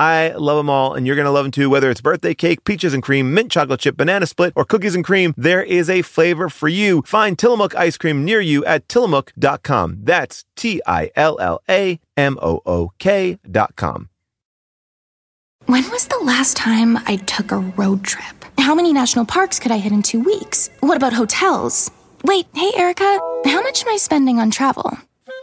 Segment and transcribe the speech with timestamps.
[0.00, 1.68] I love them all, and you're going to love them too.
[1.68, 5.04] Whether it's birthday cake, peaches and cream, mint chocolate chip, banana split, or cookies and
[5.04, 7.02] cream, there is a flavor for you.
[7.02, 9.98] Find Tillamook ice cream near you at tillamook.com.
[10.02, 14.08] That's T I L L A M O O K.com.
[15.66, 18.46] When was the last time I took a road trip?
[18.58, 20.70] How many national parks could I hit in two weeks?
[20.80, 21.90] What about hotels?
[22.24, 24.98] Wait, hey, Erica, how much am I spending on travel?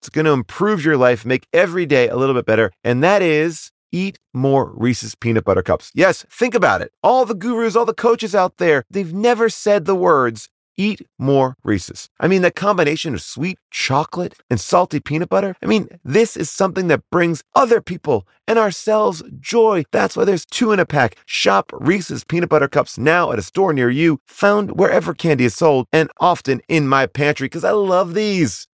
[0.00, 3.22] It's going to improve your life, make every day a little bit better, and that
[3.22, 5.90] is eat more Reese's peanut butter cups.
[5.94, 6.92] Yes, think about it.
[7.02, 11.56] All the gurus, all the coaches out there, they've never said the words eat more
[11.64, 12.08] Reese's.
[12.20, 16.50] I mean, that combination of sweet chocolate and salty peanut butter, I mean, this is
[16.50, 19.84] something that brings other people and ourselves joy.
[19.90, 21.16] That's why there's two in a pack.
[21.26, 25.56] Shop Reese's peanut butter cups now at a store near you, found wherever candy is
[25.56, 28.68] sold, and often in my pantry because I love these.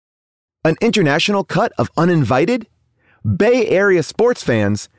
[0.62, 2.66] An international cut of Uninvited,
[3.24, 4.90] Bay Area sports fans,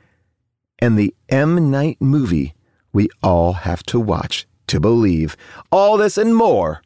[0.80, 1.70] and the M.
[1.70, 2.54] Night movie
[2.92, 5.36] we all have to watch to believe.
[5.70, 6.82] All this and more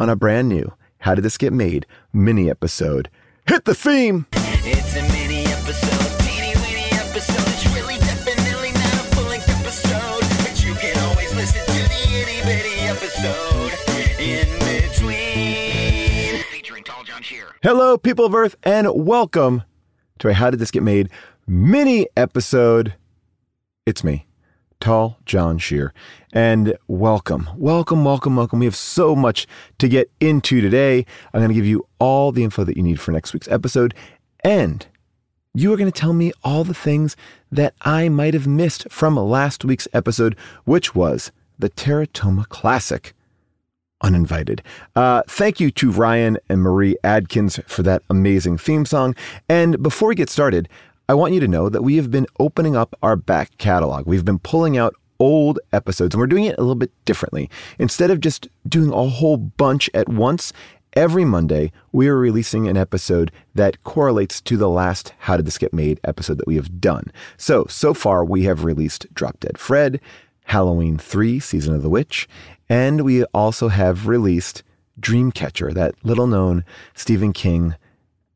[0.00, 3.08] on a brand new How Did This Get Made mini episode.
[3.46, 4.26] Hit the theme!
[17.28, 19.62] Tall Hello, people of Earth, and welcome
[20.18, 21.10] to a How Did This Get Made
[21.46, 22.94] mini episode.
[23.84, 24.26] It's me,
[24.80, 25.92] Tall John Scheer,
[26.32, 28.60] and welcome, welcome, welcome, welcome.
[28.60, 29.46] We have so much
[29.78, 31.04] to get into today.
[31.34, 33.94] I'm going to give you all the info that you need for next week's episode,
[34.42, 34.86] and
[35.52, 37.14] you are going to tell me all the things
[37.52, 40.34] that I might have missed from last week's episode,
[40.64, 43.14] which was the Teratoma Classic
[44.00, 44.62] uninvited.
[44.94, 49.14] Uh, thank you to Ryan and Marie Adkins for that amazing theme song.
[49.48, 50.68] And before we get started,
[51.08, 54.06] I want you to know that we have been opening up our back catalog.
[54.06, 57.50] We've been pulling out old episodes and we're doing it a little bit differently.
[57.78, 60.52] Instead of just doing a whole bunch at once,
[60.92, 65.58] every Monday we are releasing an episode that correlates to the last How Did This
[65.58, 67.10] Get Made episode that we have done.
[67.36, 70.00] So, so far we have released Drop Dead Fred,
[70.48, 72.28] Halloween 3, Season of the Witch,
[72.68, 74.62] and we also have released
[75.00, 76.64] Dreamcatcher, that little known
[76.94, 77.74] Stephen King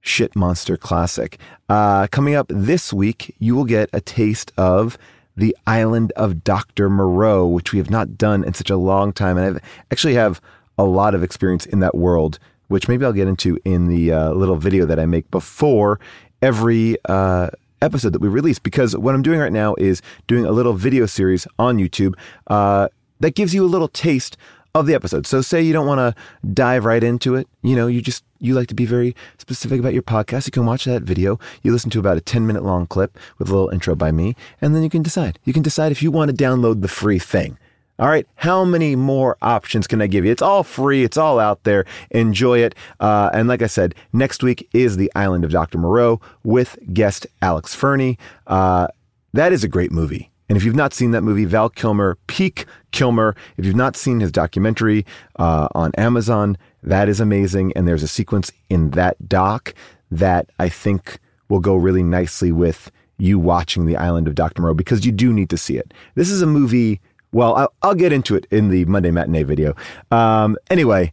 [0.01, 1.39] shit monster classic.
[1.69, 4.99] Uh, coming up this week, you will get a taste of
[5.37, 6.91] the island of Dr.
[6.91, 9.39] Moreau, which we have not done in such a long time.
[9.39, 10.41] And I actually have
[10.77, 14.31] a lot of experience in that world, which maybe I'll get into in the uh,
[14.33, 15.99] little video that I make before
[16.43, 17.51] every uh,
[17.83, 18.59] episode that we release.
[18.59, 22.15] Because what I'm doing right now is doing a little video series on YouTube
[22.47, 22.89] uh,
[23.21, 24.37] that gives you a little taste
[24.75, 25.27] of the episode.
[25.27, 28.55] So say you don't want to dive right into it, you know, you just you
[28.55, 31.39] like to be very specific about your podcast, you can watch that video.
[31.63, 34.35] You listen to about a 10 minute long clip with a little intro by me,
[34.61, 35.39] and then you can decide.
[35.45, 37.59] You can decide if you want to download the free thing.
[38.03, 40.33] All right, how many more options can I give you?
[40.33, 41.85] It's all free, it's all out there.
[42.11, 42.75] Enjoy it.
[42.99, 45.79] Uh, and like I said, next week is The Island of Dr.
[45.79, 48.19] Moreau with guest Alex Fernie.
[48.49, 48.89] Uh,
[49.35, 50.33] that is a great movie.
[50.49, 54.19] And if you've not seen that movie, Val Kilmer, peak Kilmer, if you've not seen
[54.19, 55.07] his documentary
[55.37, 57.73] uh, on Amazon, that is amazing.
[57.77, 59.75] And there's a sequence in that doc
[60.11, 64.61] that I think will go really nicely with you watching The Island of Dr.
[64.61, 65.95] Moreau because you do need to see it.
[66.17, 67.01] This is a movie.
[67.33, 69.75] Well, I'll, I'll get into it in the Monday matinee video.
[70.11, 71.13] Um, anyway,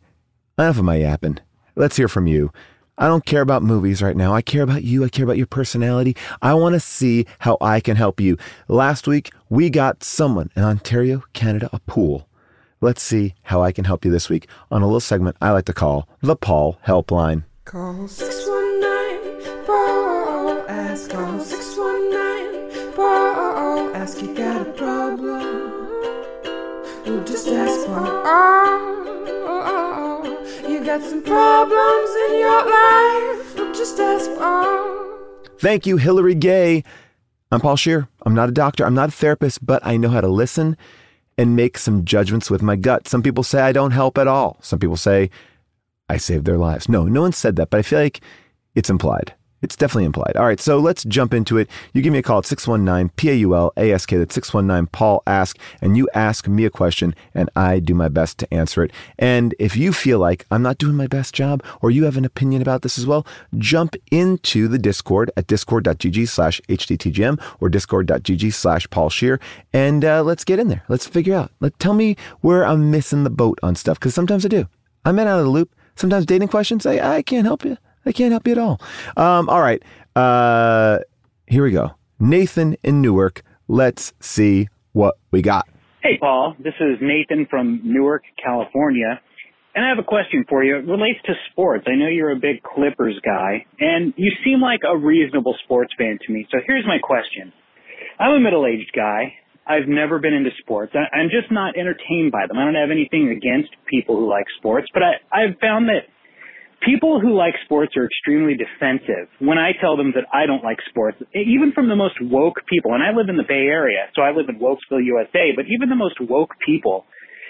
[0.58, 1.40] enough of my yapping.
[1.76, 2.52] Let's hear from you.
[2.98, 4.34] I don't care about movies right now.
[4.34, 5.06] I care about you.
[5.06, 6.18] I care about your personality.
[6.42, 8.38] I want to see how I can help you.
[8.68, 12.28] Last week, we got someone in Ontario, Canada, a pool.
[12.82, 15.66] Let's see how I can help you this week on a little segment I like
[15.66, 17.44] to call the Paul Helpline.
[17.64, 20.66] Call 619 Paul.
[20.68, 23.96] Ask call 619 Paul.
[23.96, 25.49] Ask you got a problem.
[27.26, 28.06] Just ask Paul.
[29.48, 30.22] Oh,
[30.70, 33.76] you got some problems in your life.
[33.76, 34.30] Just ask.
[35.60, 36.84] Thank you, Hillary Gay.
[37.52, 38.08] I'm Paul Scheer.
[38.28, 40.78] I'm not a doctor, I'm not a therapist, but I know how to listen
[41.36, 43.08] and make some judgments with my gut.
[43.08, 44.58] Some people say I don't help at all.
[44.62, 45.32] Some people say
[46.10, 46.88] I saved their lives.
[46.88, 48.22] No, no one said that, but I feel like
[48.76, 49.34] it's implied.
[49.62, 50.38] It's definitely implied.
[50.38, 51.70] All right, so let's jump into it.
[51.94, 54.18] You give me a call at 619 P A U L A S K.
[54.18, 58.38] That's 619 Paul Ask, and you ask me a question, and I do my best
[58.40, 58.92] to answer it.
[59.18, 62.26] And if you feel like I'm not doing my best job, or you have an
[62.26, 63.26] opinion about this as well,
[63.58, 69.40] jump into the Discord at discord.gg slash HDTGM or discord.gg slash Paul Scheer,
[69.74, 70.84] and uh, let's get in there.
[70.88, 71.52] Let's figure out.
[71.60, 74.68] Let, tell me where I'm missing the boat on stuff, because sometimes I do.
[75.04, 75.76] I'm in out of the loop.
[75.96, 77.78] Sometimes dating questions, I, I can't help you.
[78.06, 78.80] I can't help you at all.
[79.18, 79.82] Um, all right.
[80.16, 81.00] Uh,
[81.48, 81.92] here we go.
[82.20, 83.42] Nathan in Newark.
[83.68, 85.68] Let's see what we got.
[86.02, 86.56] Hey, Paul.
[86.60, 89.20] This is Nathan from Newark, California.
[89.76, 90.78] And I have a question for you.
[90.78, 91.86] It relates to sports.
[91.88, 96.18] I know you're a big Clippers guy, and you seem like a reasonable sports fan
[96.26, 96.48] to me.
[96.52, 97.54] So here's my question.
[98.20, 99.34] I'm a middle-aged guy.
[99.68, 100.94] I've never been into sports.
[100.96, 102.58] I'm just not entertained by them.
[102.58, 106.10] I don't have anything against people who like sports, but I, I've found that
[106.82, 110.78] people who like sports are extremely defensive when I tell them that I don't like
[110.90, 112.94] sports, even from the most woke people.
[112.94, 115.90] And I live in the Bay Area, so I live in Wokesville, USA, but even
[115.90, 117.06] the most woke people,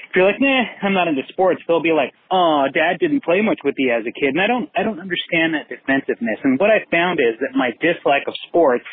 [0.10, 3.42] if you're like, nah, I'm not into sports, they'll be like, oh, dad didn't play
[3.42, 4.34] much with you as a kid.
[4.34, 6.42] And I don't, I don't understand that defensiveness.
[6.44, 8.86] And what I found is that my dislike of sports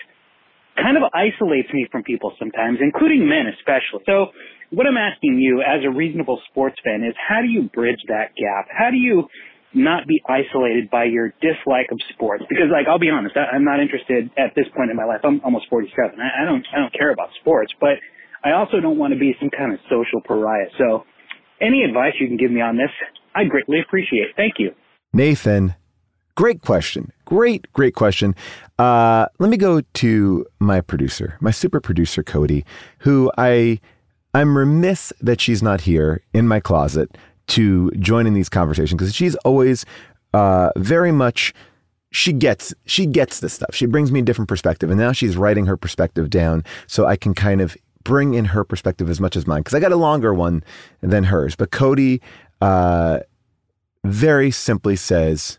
[0.76, 4.04] kind of isolates me from people sometimes, including men especially.
[4.04, 4.28] So
[4.70, 8.36] what I'm asking you as a reasonable sports fan is how do you bridge that
[8.36, 8.68] gap?
[8.68, 9.24] How do you
[9.74, 12.44] not be isolated by your dislike of sports.
[12.48, 15.20] Because, like, I'll be honest, I, I'm not interested at this point in my life.
[15.24, 16.18] I'm almost 47.
[16.20, 17.98] I, I don't, I don't care about sports, but
[18.44, 20.68] I also don't want to be some kind of social pariah.
[20.78, 21.04] So,
[21.60, 22.90] any advice you can give me on this,
[23.34, 24.36] I greatly appreciate.
[24.36, 24.72] Thank you.
[25.12, 25.74] Nathan,
[26.34, 27.12] great question.
[27.24, 28.34] Great, great question.
[28.78, 32.64] Uh, let me go to my producer, my super producer, Cody,
[33.00, 33.80] who I.
[34.34, 37.16] I'm remiss that she's not here in my closet
[37.48, 39.84] to join in these conversations because she's always
[40.34, 41.54] uh, very much
[42.10, 43.74] she gets she gets this stuff.
[43.74, 47.16] She brings me a different perspective, and now she's writing her perspective down so I
[47.16, 49.96] can kind of bring in her perspective as much as mine because I got a
[49.96, 50.64] longer one
[51.00, 51.56] than hers.
[51.56, 52.22] But Cody
[52.60, 53.20] uh,
[54.04, 55.58] very simply says,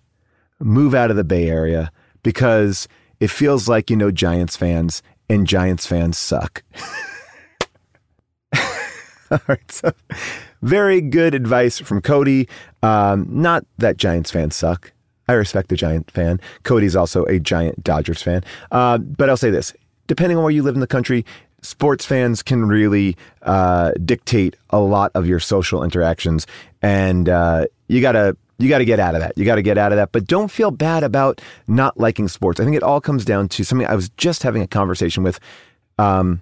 [0.59, 1.91] "Move out of the Bay Area
[2.23, 2.87] because
[3.19, 6.63] it feels like you know Giants fans, and Giants fans suck."
[9.29, 9.91] All right, so
[10.61, 12.47] very good advice from Cody.
[12.83, 14.91] Um, not that Giants fans suck.
[15.27, 16.39] I respect the Giant fan.
[16.63, 18.43] Cody's also a giant Dodgers fan.
[18.71, 19.73] Uh, but I'll say this
[20.07, 21.25] depending on where you live in the country,
[21.61, 26.47] sports fans can really uh, dictate a lot of your social interactions.
[26.81, 28.37] And uh, you got to.
[28.59, 29.37] You got to get out of that.
[29.37, 30.11] You got to get out of that.
[30.11, 32.59] But don't feel bad about not liking sports.
[32.59, 35.39] I think it all comes down to something I was just having a conversation with
[35.99, 36.41] um,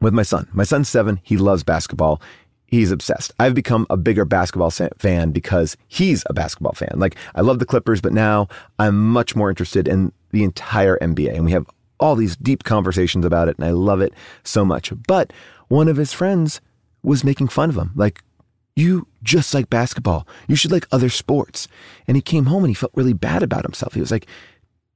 [0.00, 0.48] with my son.
[0.54, 1.20] My son's seven.
[1.22, 2.22] He loves basketball
[2.66, 3.32] he's obsessed.
[3.38, 6.92] I've become a bigger basketball fan because he's a basketball fan.
[6.96, 11.34] Like I love the Clippers, but now I'm much more interested in the entire NBA
[11.34, 11.66] and we have
[11.98, 14.12] all these deep conversations about it and I love it
[14.44, 14.92] so much.
[15.06, 15.32] But
[15.68, 16.60] one of his friends
[17.02, 17.92] was making fun of him.
[17.94, 18.22] Like
[18.74, 20.28] you just like basketball.
[20.46, 21.66] You should like other sports.
[22.06, 23.94] And he came home and he felt really bad about himself.
[23.94, 24.26] He was like,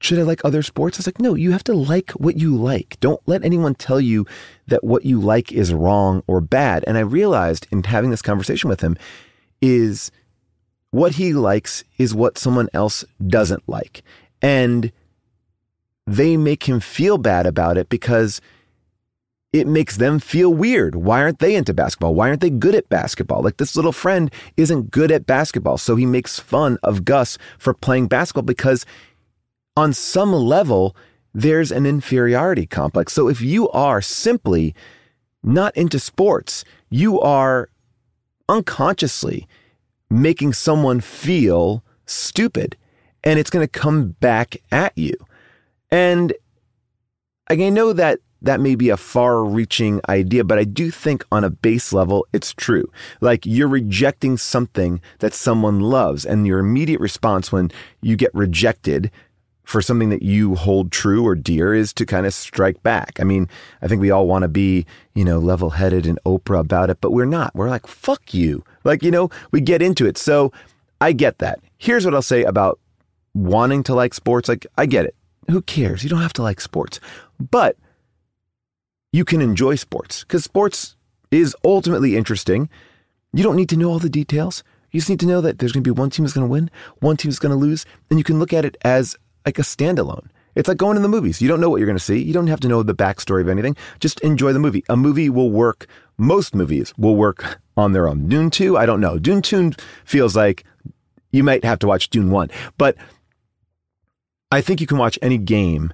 [0.01, 0.97] should I like other sports?
[0.97, 2.99] I was like, no, you have to like what you like.
[3.01, 4.27] Don't let anyone tell you
[4.67, 6.85] that what you like is wrong or bad.
[6.87, 8.97] And I realized in having this conversation with him
[9.61, 10.11] is
[10.91, 14.03] what he likes is what someone else doesn't like.
[14.41, 14.91] And
[16.07, 18.41] they make him feel bad about it because
[19.53, 20.95] it makes them feel weird.
[20.95, 22.15] Why aren't they into basketball?
[22.15, 23.43] Why aren't they good at basketball?
[23.43, 25.77] Like this little friend isn't good at basketball.
[25.77, 28.87] So he makes fun of Gus for playing basketball because
[29.77, 30.97] on some level,
[31.33, 33.13] there's an inferiority complex.
[33.13, 34.75] So if you are simply
[35.43, 37.69] not into sports, you are
[38.49, 39.47] unconsciously
[40.11, 42.77] making someone feel stupid
[43.23, 45.15] and it's going to come back at you.
[45.91, 46.33] And
[47.49, 51.45] I know that that may be a far reaching idea, but I do think on
[51.45, 52.91] a base level, it's true.
[53.21, 59.11] Like you're rejecting something that someone loves, and your immediate response when you get rejected
[59.71, 63.21] for something that you hold true or dear is to kind of strike back.
[63.21, 63.49] I mean,
[63.81, 64.85] I think we all want to be,
[65.15, 67.55] you know, level headed and Oprah about it, but we're not.
[67.55, 68.65] We're like, fuck you.
[68.83, 70.19] Like, you know, we get into it.
[70.19, 70.53] So
[71.01, 71.61] I get that.
[71.79, 72.81] Here's what I'll say about
[73.33, 74.49] wanting to like sports.
[74.49, 75.15] Like, I get it.
[75.49, 76.03] Who cares?
[76.03, 76.99] You don't have to like sports,
[77.39, 77.77] but
[79.13, 80.97] you can enjoy sports because sports
[81.31, 82.69] is ultimately interesting.
[83.33, 84.65] You don't need to know all the details.
[84.91, 86.51] You just need to know that there's going to be one team that's going to
[86.51, 89.59] win, one team that's going to lose, and you can look at it as like
[89.59, 90.29] a standalone.
[90.55, 91.41] It's like going to the movies.
[91.41, 92.21] You don't know what you're going to see.
[92.21, 93.77] You don't have to know the backstory of anything.
[94.01, 94.85] Just enjoy the movie.
[94.89, 95.87] A movie will work.
[96.19, 98.29] Most movies will work on their own.
[98.29, 99.19] Dune 2, I don't know.
[99.19, 99.73] Dune 2
[100.05, 100.65] feels like
[101.31, 102.51] you might have to watch Dune 1.
[102.79, 102.97] But
[104.51, 105.93] I think you can watch any game.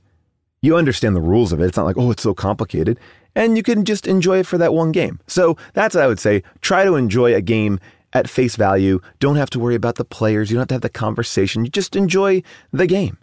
[0.63, 1.67] You understand the rules of it.
[1.67, 2.99] It's not like, oh, it's so complicated.
[3.35, 5.21] And you can just enjoy it for that one game.
[5.27, 6.43] So that's what I would say.
[6.63, 7.79] Try to enjoy a game
[8.15, 9.01] at face value.
[9.19, 10.51] Don't have to worry about the players.
[10.51, 11.65] You don't have to have the conversation.
[11.65, 13.19] You just enjoy the game.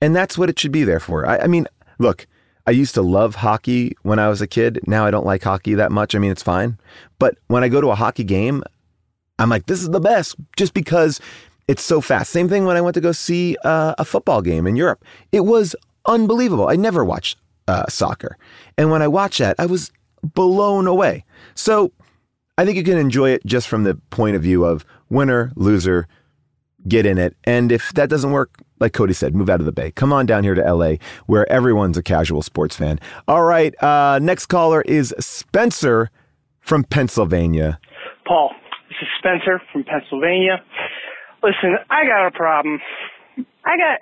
[0.00, 1.26] And that's what it should be there for.
[1.26, 1.66] I, I mean,
[1.98, 2.26] look,
[2.66, 4.80] I used to love hockey when I was a kid.
[4.86, 6.14] Now I don't like hockey that much.
[6.14, 6.78] I mean, it's fine.
[7.18, 8.62] But when I go to a hockey game,
[9.38, 11.20] I'm like, this is the best just because
[11.68, 12.30] it's so fast.
[12.30, 15.04] Same thing when I went to go see uh, a football game in Europe.
[15.32, 15.74] It was
[16.06, 16.68] unbelievable.
[16.68, 18.36] I never watched uh, soccer.
[18.76, 19.90] And when I watched that, I was
[20.22, 21.24] blown away.
[21.54, 21.92] So
[22.56, 26.06] I think you can enjoy it just from the point of view of winner, loser,
[26.86, 27.36] get in it.
[27.44, 29.90] And if that doesn't work, like Cody said, move out of the Bay.
[29.90, 30.94] Come on down here to LA
[31.26, 32.98] where everyone's a casual sports fan.
[33.28, 33.74] All right.
[33.82, 36.10] Uh, next caller is Spencer
[36.60, 37.78] from Pennsylvania.
[38.26, 38.50] Paul,
[38.88, 40.62] this is Spencer from Pennsylvania.
[41.42, 42.80] Listen, I got a problem.
[43.64, 43.98] I got,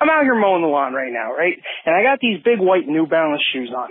[0.00, 1.54] I'm out here mowing the lawn right now, right?
[1.86, 3.88] And I got these big white New Balance shoes on.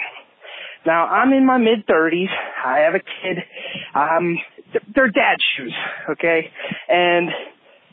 [0.85, 2.29] Now I'm in my mid thirties.
[2.65, 3.37] I have a kid.
[3.93, 4.37] Um,
[4.95, 5.73] they're dad shoes,
[6.09, 6.49] okay?
[6.87, 7.29] And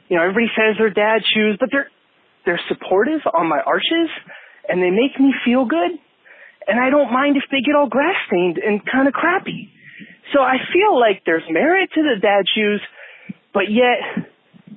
[0.09, 1.91] you know, everybody says they're dad shoes, but they're
[2.49, 4.09] they're supportive on my arches,
[4.73, 5.93] and they make me feel good.
[6.65, 9.69] And I don't mind if they get all grass stained and kind of crappy.
[10.33, 12.81] So I feel like there's merit to the dad shoes,
[13.53, 14.25] but yet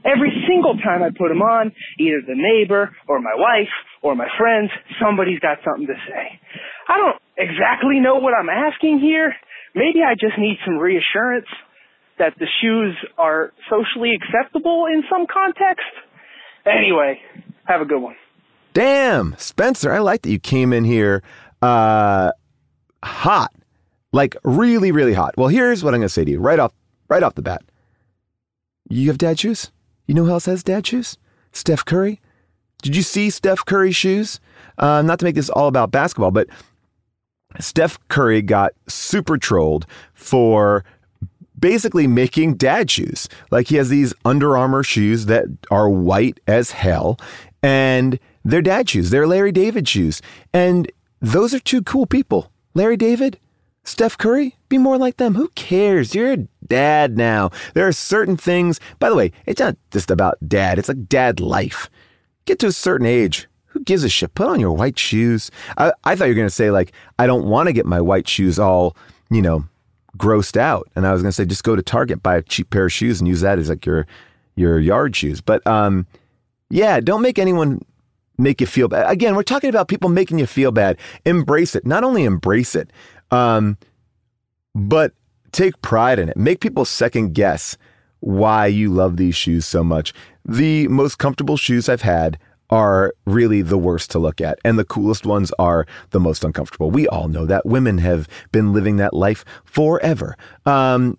[0.03, 4.27] every single time I put them on, either the neighbor or my wife or my
[4.37, 6.39] friends, somebody's got something to say.
[6.87, 9.31] I don't exactly know what I'm asking here.
[9.75, 11.47] Maybe I just need some reassurance
[12.19, 15.87] that the shoes are socially acceptable in some context.
[16.65, 17.19] Anyway,
[17.65, 18.15] have a good one.
[18.73, 21.21] Damn, Spencer, I like that you came in here
[21.61, 22.31] uh,
[23.03, 23.53] hot,
[24.13, 25.35] like really, really hot.
[25.37, 26.73] Well, here's what I'm to say to you right off,
[27.09, 27.63] right off the bat.
[28.89, 29.71] You have dad shoes.
[30.07, 31.17] You know who else has dad shoes?
[31.51, 32.21] Steph Curry.
[32.81, 34.39] Did you see Steph Curry's shoes?
[34.77, 36.47] Uh, not to make this all about basketball, but
[37.59, 40.83] Steph Curry got super trolled for
[41.59, 43.29] basically making dad shoes.
[43.51, 47.19] Like he has these Under Armour shoes that are white as hell,
[47.63, 49.09] and they're dad shoes.
[49.09, 50.21] They're Larry David shoes.
[50.53, 50.91] And
[51.21, 52.51] those are two cool people.
[52.73, 53.39] Larry David,
[53.83, 55.35] Steph Curry, be more like them.
[55.35, 56.15] Who cares?
[56.15, 57.51] You're a dad now.
[57.73, 61.39] There are certain things, by the way, it's not just about dad, it's like dad
[61.39, 61.89] life.
[62.45, 63.47] Get to a certain age.
[63.67, 64.35] Who gives a shit?
[64.35, 65.49] Put on your white shoes.
[65.77, 68.01] I, I thought you were going to say, like, I don't want to get my
[68.01, 68.97] white shoes all,
[69.29, 69.65] you know,
[70.17, 70.89] grossed out.
[70.95, 72.91] And I was going to say, just go to Target, buy a cheap pair of
[72.91, 74.07] shoes and use that as like your,
[74.55, 75.39] your yard shoes.
[75.39, 76.05] But, um,
[76.71, 77.81] yeah, don't make anyone
[78.37, 79.09] make you feel bad.
[79.09, 80.97] Again, we're talking about people making you feel bad.
[81.25, 81.85] Embrace it.
[81.85, 82.91] Not only embrace it,
[83.29, 83.77] um,
[84.73, 85.13] but
[85.51, 86.37] take pride in it.
[86.37, 87.77] Make people second guess
[88.21, 90.13] why you love these shoes so much.
[90.45, 94.85] The most comfortable shoes I've had are really the worst to look at, and the
[94.85, 96.89] coolest ones are the most uncomfortable.
[96.89, 97.65] We all know that.
[97.65, 100.37] Women have been living that life forever.
[100.65, 101.17] Um,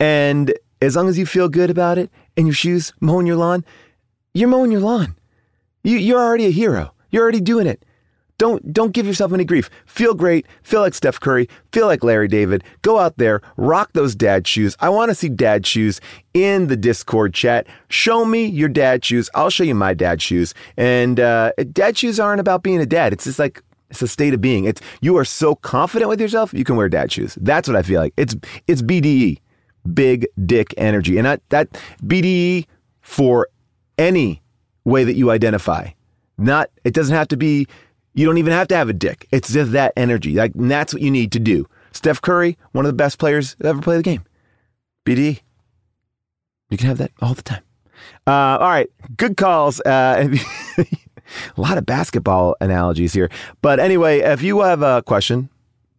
[0.00, 3.64] and as long as you feel good about it and your shoes mowing your lawn,
[4.36, 5.16] you're mowing your lawn.
[5.82, 6.92] You, you're already a hero.
[7.10, 7.84] You're already doing it.
[8.38, 9.70] Don't don't give yourself any grief.
[9.86, 10.46] Feel great.
[10.62, 11.48] Feel like Steph Curry.
[11.72, 12.62] Feel like Larry David.
[12.82, 14.76] Go out there, rock those dad shoes.
[14.80, 16.02] I want to see dad shoes
[16.34, 17.66] in the Discord chat.
[17.88, 19.30] Show me your dad shoes.
[19.34, 20.52] I'll show you my dad shoes.
[20.76, 23.14] And uh, dad shoes aren't about being a dad.
[23.14, 24.66] It's just like it's a state of being.
[24.66, 27.38] It's you are so confident with yourself, you can wear dad shoes.
[27.40, 28.12] That's what I feel like.
[28.18, 29.38] It's it's BDE,
[29.94, 31.70] big dick energy, and that that
[32.04, 32.66] BDE
[33.00, 33.48] for
[33.98, 34.42] any
[34.84, 35.90] way that you identify.
[36.38, 37.66] Not it doesn't have to be
[38.14, 39.26] you don't even have to have a dick.
[39.30, 40.34] It's just that energy.
[40.34, 41.68] Like that's what you need to do.
[41.92, 44.24] Steph Curry, one of the best players ever played the game.
[45.04, 45.40] BD.
[46.70, 47.62] You can have that all the time.
[48.26, 49.80] Uh, all right, good calls.
[49.80, 50.28] Uh,
[51.56, 53.30] A lot of basketball analogies here.
[53.62, 55.48] But anyway, if you have a question,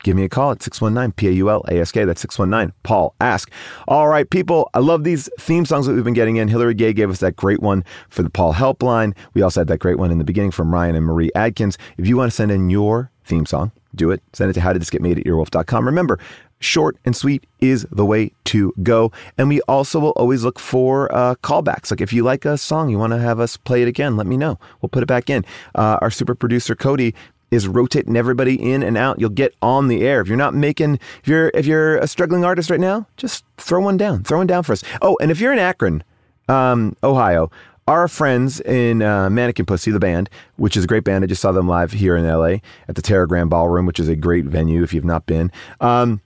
[0.04, 2.06] give me a call at 619 P A U L A S K.
[2.06, 3.52] That's 619 Paul Ask.
[3.88, 6.48] All right, people, I love these theme songs that we've been getting in.
[6.48, 9.16] Hillary Gay gave us that great one for the Paul Helpline.
[9.34, 11.78] We also had that great one in the beginning from Ryan and Marie Adkins.
[11.98, 14.22] If you want to send in your theme song, do it.
[14.34, 15.86] Send it to howdidthisgetmade at earwolf.com.
[15.86, 16.20] Remember,
[16.60, 19.12] short and sweet is the way to go.
[19.38, 21.92] And we also will always look for uh, callbacks.
[21.92, 24.28] Like if you like a song, you want to have us play it again, let
[24.28, 24.60] me know.
[24.82, 25.46] We'll put it back in.
[25.76, 27.14] Uh, our super producer, Cody,
[27.52, 29.20] is rotating everybody in and out.
[29.20, 30.22] You'll get on the air.
[30.22, 33.82] If you're not making, if you're if you're a struggling artist right now, just throw
[33.82, 34.24] one down.
[34.24, 34.84] Throw one down for us.
[35.02, 36.04] Oh, and if you're in Akron,
[36.50, 37.50] um, Ohio,
[37.88, 41.24] our friends in uh, Mannequin Pussy, the band, which is a great band.
[41.24, 44.16] I just saw them live here in LA at the Teragram Ballroom, which is a
[44.16, 45.52] great venue if you've not been.
[45.80, 46.22] Um,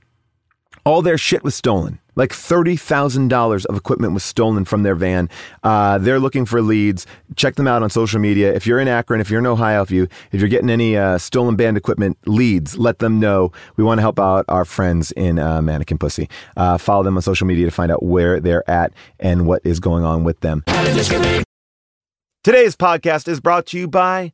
[0.86, 2.00] all their shit was stolen.
[2.16, 5.30] Like $30,000 of equipment was stolen from their van.
[5.64, 7.08] Uh, they're looking for leads.
[7.36, 8.54] Check them out on social media.
[8.54, 11.18] If you're in Akron, if you're in Ohio, if, you, if you're getting any uh,
[11.18, 13.52] stolen band equipment leads, let them know.
[13.78, 16.30] We want to help out our friends in uh, Mannequin Pussy.
[16.58, 19.80] Uh, follow them on social media to find out where they're at and what is
[19.80, 20.64] going on with them.
[22.44, 24.34] Today's podcast is brought to you by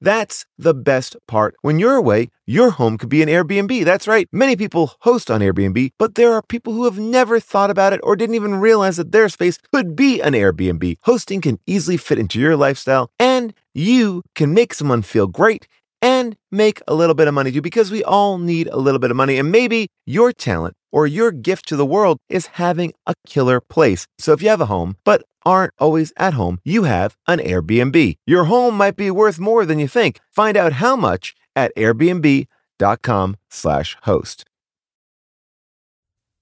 [0.00, 1.56] That's the best part.
[1.62, 3.84] When you're away, your home could be an Airbnb.
[3.84, 4.28] That's right.
[4.30, 8.00] Many people host on Airbnb, but there are people who have never thought about it
[8.04, 10.96] or didn't even realize that their space could be an Airbnb.
[11.02, 15.66] Hosting can easily fit into your lifestyle, and you can make someone feel great
[16.00, 19.10] and make a little bit of money too, because we all need a little bit
[19.10, 19.38] of money.
[19.38, 24.06] And maybe your talent or your gift to the world is having a killer place.
[24.18, 28.16] So if you have a home, but aren't always at home, you have an Airbnb.
[28.26, 30.20] Your home might be worth more than you think.
[30.30, 34.44] Find out how much at airbnb.com slash host.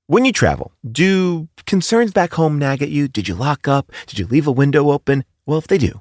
[0.08, 3.08] When you travel, do concerns back home nag at you?
[3.08, 3.90] Did you lock up?
[4.06, 5.24] Did you leave a window open?
[5.46, 6.00] Well, if they do,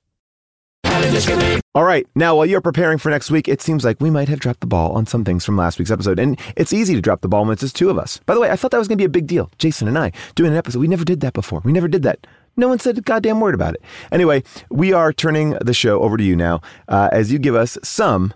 [1.73, 2.05] All right.
[2.15, 4.67] Now, while you're preparing for next week, it seems like we might have dropped the
[4.67, 6.19] ball on some things from last week's episode.
[6.19, 8.19] And it's easy to drop the ball when it's just two of us.
[8.25, 9.49] By the way, I thought that was going to be a big deal.
[9.57, 10.79] Jason and I doing an episode.
[10.79, 11.61] We never did that before.
[11.63, 12.27] We never did that.
[12.57, 13.81] No one said a goddamn word about it.
[14.11, 16.59] Anyway, we are turning the show over to you now
[16.89, 18.33] uh, as you give us some.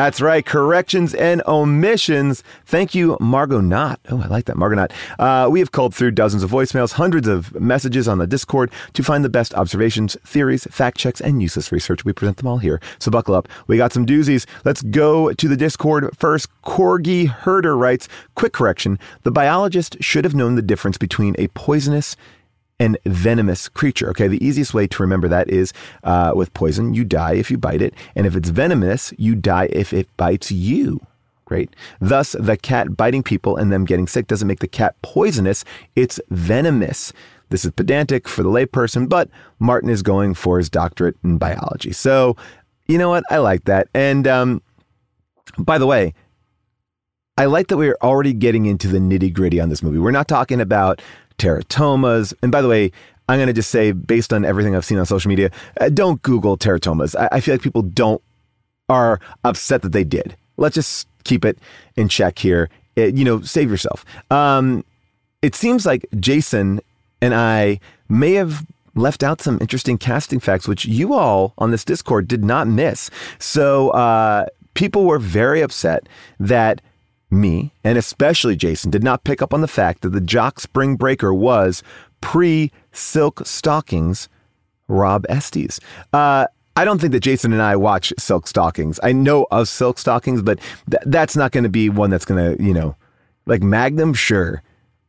[0.00, 2.42] That's right, corrections and omissions.
[2.64, 4.00] Thank you, Margot Knott.
[4.08, 4.86] Oh, I like that, Margot.
[5.18, 9.02] Uh, we have culled through dozens of voicemails, hundreds of messages on the Discord to
[9.02, 12.02] find the best observations, theories, fact checks, and useless research.
[12.02, 12.80] We present them all here.
[12.98, 13.46] So buckle up.
[13.66, 14.46] We got some doozies.
[14.64, 16.48] Let's go to the Discord first.
[16.62, 18.98] Corgi Herder writes, quick correction.
[19.24, 22.16] The biologist should have known the difference between a poisonous
[22.80, 24.10] and venomous creature.
[24.10, 27.58] Okay, the easiest way to remember that is uh, with poison, you die if you
[27.58, 31.00] bite it, and if it's venomous, you die if it bites you.
[31.44, 31.76] Great.
[32.00, 35.64] Thus, the cat biting people and them getting sick doesn't make the cat poisonous,
[35.94, 37.12] it's venomous.
[37.50, 41.92] This is pedantic for the layperson, but Martin is going for his doctorate in biology.
[41.92, 42.36] So,
[42.86, 43.24] you know what?
[43.30, 43.88] I like that.
[43.92, 44.62] And um,
[45.58, 46.14] by the way,
[47.36, 49.98] I like that we're already getting into the nitty gritty on this movie.
[49.98, 51.02] We're not talking about
[51.40, 52.34] teratomas.
[52.42, 52.92] And by the way,
[53.28, 55.50] I'm going to just say, based on everything I've seen on social media,
[55.80, 57.16] uh, don't Google teratomas.
[57.18, 58.22] I, I feel like people don't
[58.88, 60.36] are upset that they did.
[60.56, 61.58] Let's just keep it
[61.96, 62.68] in check here.
[62.96, 64.04] It, you know, save yourself.
[64.30, 64.84] Um,
[65.42, 66.80] it seems like Jason
[67.22, 71.84] and I may have left out some interesting casting facts, which you all on this
[71.84, 73.10] Discord did not miss.
[73.38, 76.08] So uh, people were very upset
[76.40, 76.82] that
[77.30, 80.96] me, and especially Jason, did not pick up on the fact that the Jock Spring
[80.96, 81.82] Breaker was
[82.20, 84.28] pre Silk Stockings
[84.88, 85.80] Rob Estes.
[86.12, 88.98] Uh, I don't think that Jason and I watch Silk Stockings.
[89.02, 90.58] I know of Silk Stockings, but
[90.90, 92.96] th- that's not going to be one that's going to, you know,
[93.46, 94.62] like Magnum, sure.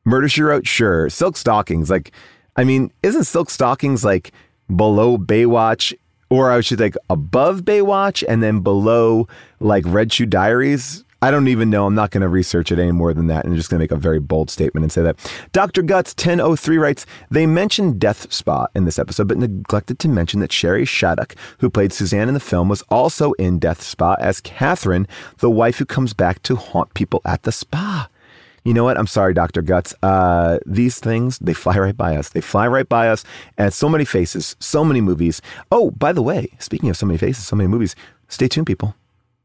[0.04, 1.10] Murder She Wrote, sure.
[1.10, 2.12] Silk Stockings, like,
[2.56, 4.32] I mean, isn't Silk Stockings like
[4.76, 5.94] below Baywatch?
[6.30, 9.28] Or I should like above Baywatch and then below
[9.60, 11.04] like Red Shoe Diaries?
[11.24, 11.86] I don't even know.
[11.86, 13.46] I'm not going to research it any more than that.
[13.46, 15.18] And I'm just going to make a very bold statement and say that.
[15.52, 15.84] Dr.
[15.84, 20.52] Guts 1003 writes, they mentioned Death Spa in this episode, but neglected to mention that
[20.52, 25.08] Shari Shattuck, who played Suzanne in the film, was also in Death Spa as Catherine,
[25.38, 28.10] the wife who comes back to haunt people at the spa.
[28.64, 28.98] You know what?
[28.98, 29.62] I'm sorry, Dr.
[29.62, 29.94] Guts.
[30.02, 32.30] Uh, these things, they fly right by us.
[32.30, 33.24] They fly right by us.
[33.60, 35.42] And so many faces, so many movies.
[35.72, 37.96] Oh, by the way, speaking of so many faces, so many movies,
[38.28, 38.96] stay tuned, people.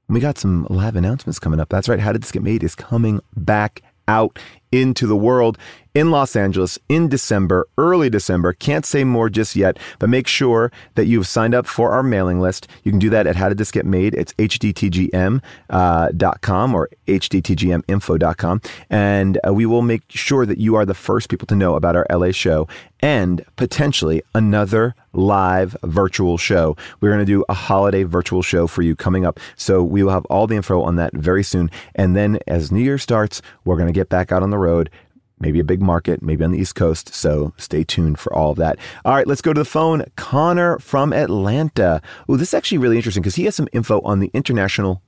[0.08, 1.68] We got some live announcements coming up.
[1.68, 1.98] That's right.
[1.98, 4.38] How Did This Get Made is coming back out
[4.72, 5.58] into the world
[5.94, 8.52] in Los Angeles in December, early December.
[8.52, 12.38] Can't say more just yet, but make sure that you've signed up for our mailing
[12.38, 12.68] list.
[12.84, 14.14] You can do that at How Did This Get Made?
[14.14, 16.10] It's hdtgm.com uh,
[16.42, 18.60] com or hdtgminfo.com.
[18.90, 21.96] And uh, we will make sure that you are the first people to know about
[21.96, 22.68] our LA show
[23.00, 26.76] and potentially another live virtual show.
[27.00, 29.38] We're going to do a holiday virtual show for you coming up.
[29.56, 31.70] So we will have all the info on that very soon.
[31.94, 34.90] And then as New Year starts, we're going to get back out on the road
[35.38, 37.14] maybe a big market, maybe on the East Coast.
[37.14, 38.78] So stay tuned for all of that.
[39.04, 40.04] All right, let's go to the phone.
[40.16, 42.00] Connor from Atlanta.
[42.28, 45.02] Oh, this is actually really interesting because he has some info on the international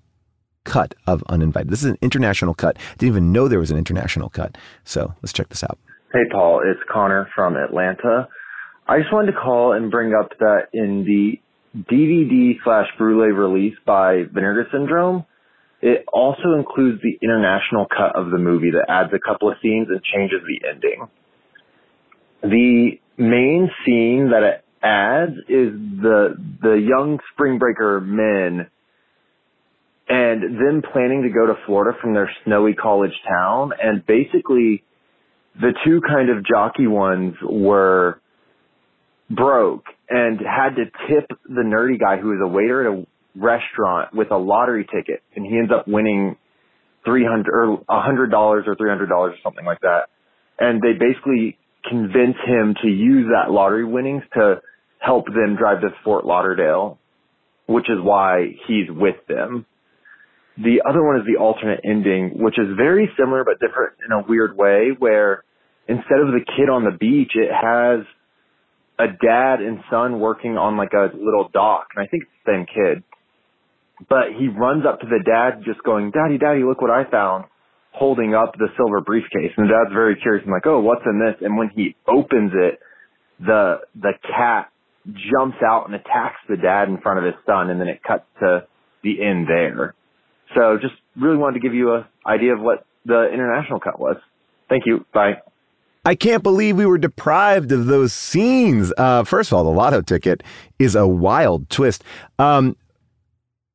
[0.64, 1.70] cut of Uninvited.
[1.70, 2.76] This is an international cut.
[2.98, 4.58] Didn't even know there was an international cut.
[4.84, 5.78] So let's check this out.
[6.12, 6.62] Hey, Paul.
[6.64, 8.28] It's Connor from Atlanta.
[8.86, 11.40] I just wanted to call and bring up that in the
[11.90, 15.26] DVD slash Blu-ray release by Vinegar Syndrome,
[15.80, 19.88] it also includes the international cut of the movie that adds a couple of scenes
[19.88, 21.08] and changes the ending.
[22.42, 28.68] The main scene that it adds is the the young spring breaker men
[30.08, 34.84] and them planning to go to Florida from their snowy college town and basically
[35.60, 38.20] the two kind of jockey ones were
[39.30, 43.06] broke and had to tip the nerdy guy who was a waiter at a
[43.38, 46.36] restaurant with a lottery ticket and he ends up winning
[47.04, 50.08] 300 or a hundred dollars or three hundred dollars or something like that.
[50.58, 51.56] And they basically
[51.88, 54.60] convince him to use that lottery winnings to
[54.98, 56.98] help them drive to Fort Lauderdale,
[57.66, 59.64] which is why he's with them.
[60.56, 64.26] The other one is the alternate ending, which is very similar but different in a
[64.28, 65.44] weird way where
[65.86, 68.04] instead of the kid on the beach, it has
[68.98, 71.86] a dad and son working on like a little dock.
[71.94, 73.04] And I think it's the same kid
[74.08, 77.44] but he runs up to the dad just going, Daddy, Daddy, look what I found,
[77.92, 79.52] holding up the silver briefcase.
[79.56, 81.36] And the dad's very curious and like, oh, what's in this?
[81.40, 82.78] And when he opens it,
[83.40, 84.70] the, the cat
[85.06, 88.24] jumps out and attacks the dad in front of his son and then it cuts
[88.40, 88.66] to
[89.02, 89.94] the end there.
[90.54, 94.16] So just really wanted to give you a idea of what the international cut was.
[94.68, 95.04] Thank you.
[95.12, 95.40] Bye.
[96.04, 98.92] I can't believe we were deprived of those scenes.
[98.96, 100.42] Uh, first of all, the lotto ticket
[100.78, 102.04] is a wild twist.
[102.38, 102.76] Um,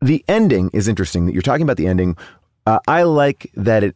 [0.04, 2.18] the ending is interesting that you're talking about the ending.
[2.66, 3.96] Uh, I like that it,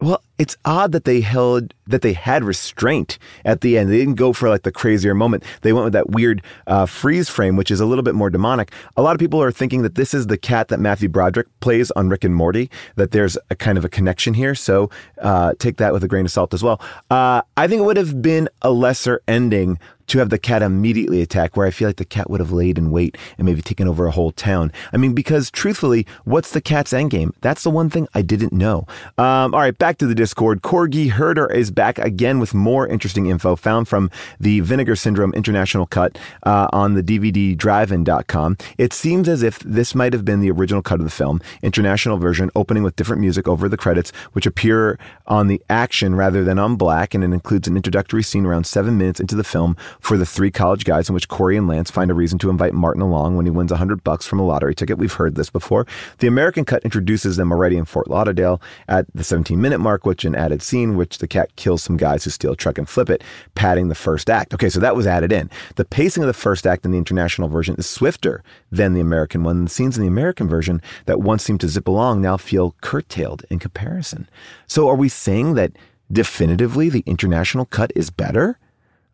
[0.00, 3.92] well, it's odd that they held that they had restraint at the end.
[3.92, 5.44] They didn't go for like the crazier moment.
[5.60, 8.72] They went with that weird uh, freeze frame, which is a little bit more demonic.
[8.96, 11.92] A lot of people are thinking that this is the cat that Matthew Broderick plays
[11.92, 12.72] on Rick and Morty.
[12.96, 14.56] That there's a kind of a connection here.
[14.56, 16.80] So uh, take that with a grain of salt as well.
[17.08, 19.78] Uh, I think it would have been a lesser ending
[20.08, 22.76] to have the cat immediately attack, where I feel like the cat would have laid
[22.76, 24.72] in wait and maybe taken over a whole town.
[24.92, 27.30] I mean, because truthfully, what's the cat's endgame?
[27.40, 28.86] That's the one thing I didn't know.
[29.16, 30.62] Um, all right, back to the Discord.
[30.62, 35.84] Corgi Herder is back again with more interesting info found from the Vinegar Syndrome International
[35.84, 38.56] cut uh, on the DVD drive-in.com.
[38.78, 42.16] It seems as if this might have been the original cut of the film, international
[42.16, 46.58] version, opening with different music over the credits, which appear on the action rather than
[46.58, 50.16] on black, and it includes an introductory scene around seven minutes into the film for
[50.16, 53.02] the three college guys in which Corey and Lance find a reason to invite Martin
[53.02, 54.96] along when he wins a hundred bucks from a lottery ticket.
[54.96, 55.86] We've heard this before.
[56.20, 60.26] The American cut introduces them already in Fort Lauderdale at the 17 minute mark, which
[60.26, 63.08] an added scene, which the cat kills some guys who steal a truck and flip
[63.08, 64.52] it, padding the first act.
[64.52, 65.48] Okay, so that was added in.
[65.76, 69.42] The pacing of the first act in the international version is swifter than the American
[69.42, 69.64] one.
[69.64, 73.46] The scenes in the American version that once seemed to zip along now feel curtailed
[73.48, 74.28] in comparison.
[74.66, 75.72] So are we saying that
[76.12, 78.58] definitively the international cut is better?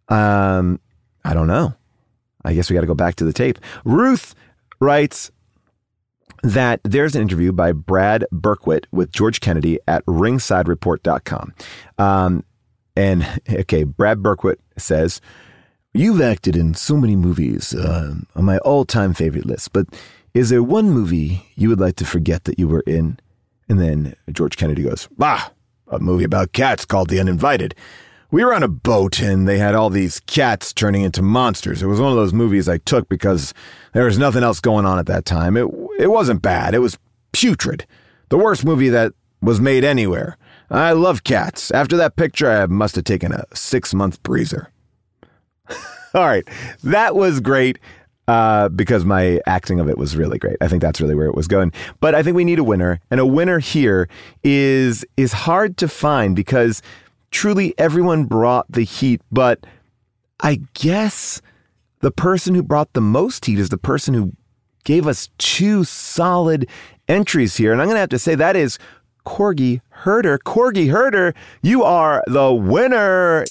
[0.09, 0.81] Um,
[1.25, 1.75] I don't know.
[2.45, 3.61] I guess we got to go back to the tape.
[3.85, 4.35] Ruth
[4.81, 5.31] writes
[6.43, 11.55] that there's an interview by Brad Berkwit with George Kennedy at ringsidereport.com.
[11.99, 12.45] Um,
[12.97, 15.21] and okay, Brad Berkwit says,
[15.95, 19.87] You've acted in so many movies uh, on my all time favorite list, but
[20.35, 23.19] is there one movie you would like to forget that you were in?
[23.69, 25.49] And then George Kennedy goes, Bah,
[25.89, 27.75] a movie about cats called The Uninvited.
[28.31, 31.83] We were on a boat and they had all these cats turning into monsters.
[31.83, 33.55] It was one of those movies I took because
[33.95, 35.57] there was nothing else going on at that time.
[35.57, 35.67] It,
[35.99, 36.99] it wasn't bad, it was
[37.33, 37.87] putrid.
[38.29, 40.37] The worst movie that was made anywhere.
[40.71, 41.71] I love cats.
[41.71, 44.67] After that picture, I must have taken a six month breezer.
[46.15, 46.47] all right,
[46.83, 47.79] that was great.
[48.27, 50.59] Uh, because my acting of it was really great.
[50.61, 51.73] I think that's really where it was going.
[51.99, 54.07] But I think we need a winner, and a winner here
[54.45, 56.83] is is hard to find because
[57.31, 59.67] truly everyone brought the heat, but
[60.41, 61.41] I guess
[62.01, 64.33] the person who brought the most heat is the person who
[64.85, 66.69] gave us two solid
[67.09, 67.73] entries here.
[67.73, 68.79] And I'm going to have to say that is
[69.27, 70.39] Corgi Herder.
[70.39, 73.45] Corgi Herder, you are the winner.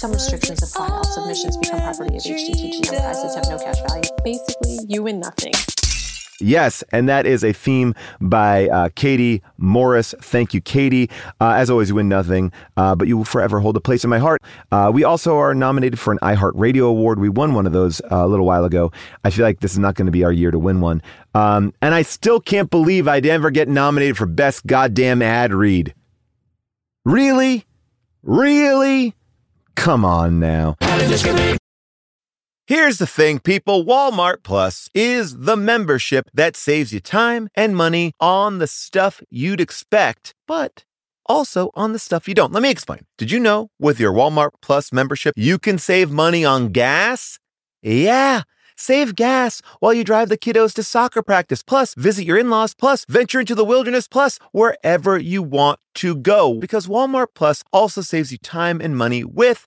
[0.00, 0.88] Some restrictions apply.
[0.88, 2.88] All submissions become property of HTTG.
[2.88, 4.08] Other prizes have no cash value.
[4.24, 5.52] Basically, you win nothing.
[6.40, 10.14] Yes, and that is a theme by uh, Katie Morris.
[10.22, 11.10] Thank you, Katie.
[11.38, 14.08] Uh, as always, you win nothing, uh, but you will forever hold a place in
[14.08, 14.42] my heart.
[14.72, 17.20] Uh, we also are nominated for an iHeartRadio Award.
[17.20, 18.90] We won one of those uh, a little while ago.
[19.22, 21.02] I feel like this is not going to be our year to win one.
[21.34, 25.92] Um, and I still can't believe I'd ever get nominated for Best Goddamn Ad Read.
[27.04, 27.66] Really?
[28.22, 29.14] Really?
[29.80, 30.76] Come on now.
[32.66, 38.12] Here's the thing, people Walmart Plus is the membership that saves you time and money
[38.20, 40.84] on the stuff you'd expect, but
[41.24, 42.52] also on the stuff you don't.
[42.52, 43.06] Let me explain.
[43.16, 47.38] Did you know with your Walmart Plus membership, you can save money on gas?
[47.80, 48.42] Yeah.
[48.76, 52.72] Save gas while you drive the kiddos to soccer practice, plus visit your in laws,
[52.74, 56.54] plus venture into the wilderness, plus wherever you want to go.
[56.54, 59.66] Because Walmart Plus also saves you time and money with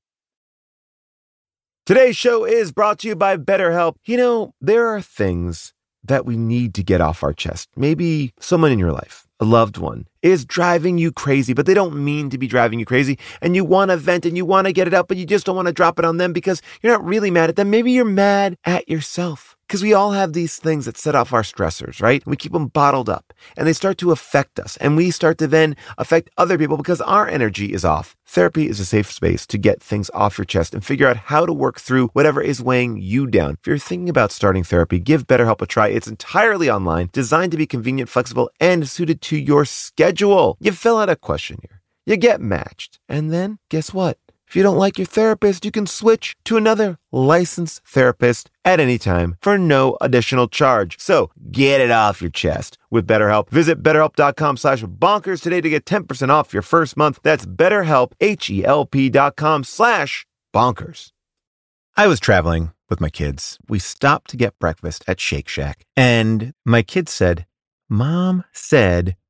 [1.84, 3.96] Today's show is brought to you by BetterHelp.
[4.04, 5.74] You know, there are things
[6.04, 7.68] that we need to get off our chest.
[7.76, 11.96] Maybe someone in your life, a loved one, is driving you crazy, but they don't
[11.96, 13.18] mean to be driving you crazy.
[13.40, 15.46] And you want to vent and you want to get it out, but you just
[15.46, 17.70] don't want to drop it on them because you're not really mad at them.
[17.70, 19.56] Maybe you're mad at yourself.
[19.70, 22.26] Because we all have these things that set off our stressors, right?
[22.26, 24.76] We keep them bottled up and they start to affect us.
[24.78, 28.16] And we start to then affect other people because our energy is off.
[28.26, 31.46] Therapy is a safe space to get things off your chest and figure out how
[31.46, 33.58] to work through whatever is weighing you down.
[33.60, 35.86] If you're thinking about starting therapy, give BetterHelp a try.
[35.86, 40.56] It's entirely online, designed to be convenient, flexible, and suited to your schedule.
[40.58, 44.18] You fill out a questionnaire, you get matched, and then guess what?
[44.50, 48.98] If you don't like your therapist, you can switch to another licensed therapist at any
[48.98, 50.98] time for no additional charge.
[50.98, 53.48] So get it off your chest with BetterHelp.
[53.50, 57.20] Visit betterhelp.com slash bonkers today to get 10% off your first month.
[57.22, 61.12] That's betterhelp, H-E-L-P dot com slash bonkers.
[61.96, 63.56] I was traveling with my kids.
[63.68, 65.86] We stopped to get breakfast at Shake Shack.
[65.96, 67.46] And my kids said,
[67.88, 69.14] Mom said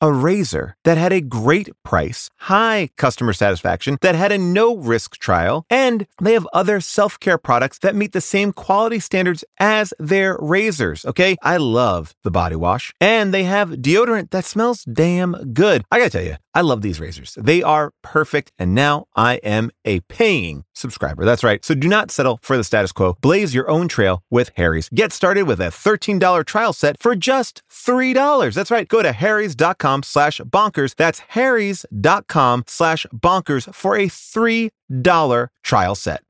[0.00, 5.16] a razor that had a great price, high customer satisfaction, that had a no risk
[5.18, 9.94] trial, and they have other self care products that meet the same quality standards as
[9.98, 11.04] their razors.
[11.04, 11.36] Okay.
[11.42, 15.84] I love the body wash, and they have deodorant that smells damn good.
[15.90, 17.36] I gotta tell you, I love these razors.
[17.40, 21.24] They are perfect, and now I am a paying subscriber.
[21.24, 21.64] That's right.
[21.64, 23.16] So do not settle for the status quo.
[23.20, 24.88] Blaze your own trail with Harry's.
[24.88, 28.54] Get started with a $13 trial set for just $3.
[28.54, 28.88] That's right.
[28.88, 30.94] Go to harrys.com slash bonkers.
[30.94, 36.22] That's harrys.com slash bonkers for a $3 trial set.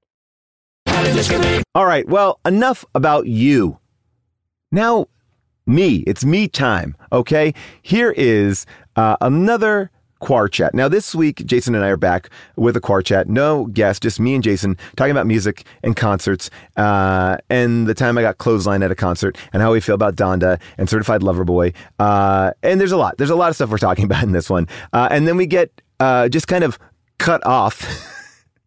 [1.74, 2.08] All right.
[2.08, 3.78] Well, enough about you.
[4.72, 5.06] Now,
[5.66, 6.04] me.
[6.06, 6.96] It's me time.
[7.12, 7.54] Okay.
[7.82, 10.74] Here is uh, another Quar Chat.
[10.74, 13.28] Now, this week, Jason and I are back with a Quar Chat.
[13.28, 18.16] No guest, just me and Jason talking about music and concerts uh, and the time
[18.16, 21.44] I got clothesline at a concert and how we feel about Donda and Certified Lover
[21.44, 21.72] Boy.
[21.98, 23.18] Uh, and there's a lot.
[23.18, 24.68] There's a lot of stuff we're talking about in this one.
[24.92, 26.78] Uh, and then we get uh, just kind of
[27.18, 27.84] cut off.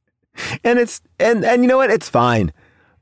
[0.63, 1.89] and it's, and, and you know what?
[1.91, 2.53] It's fine.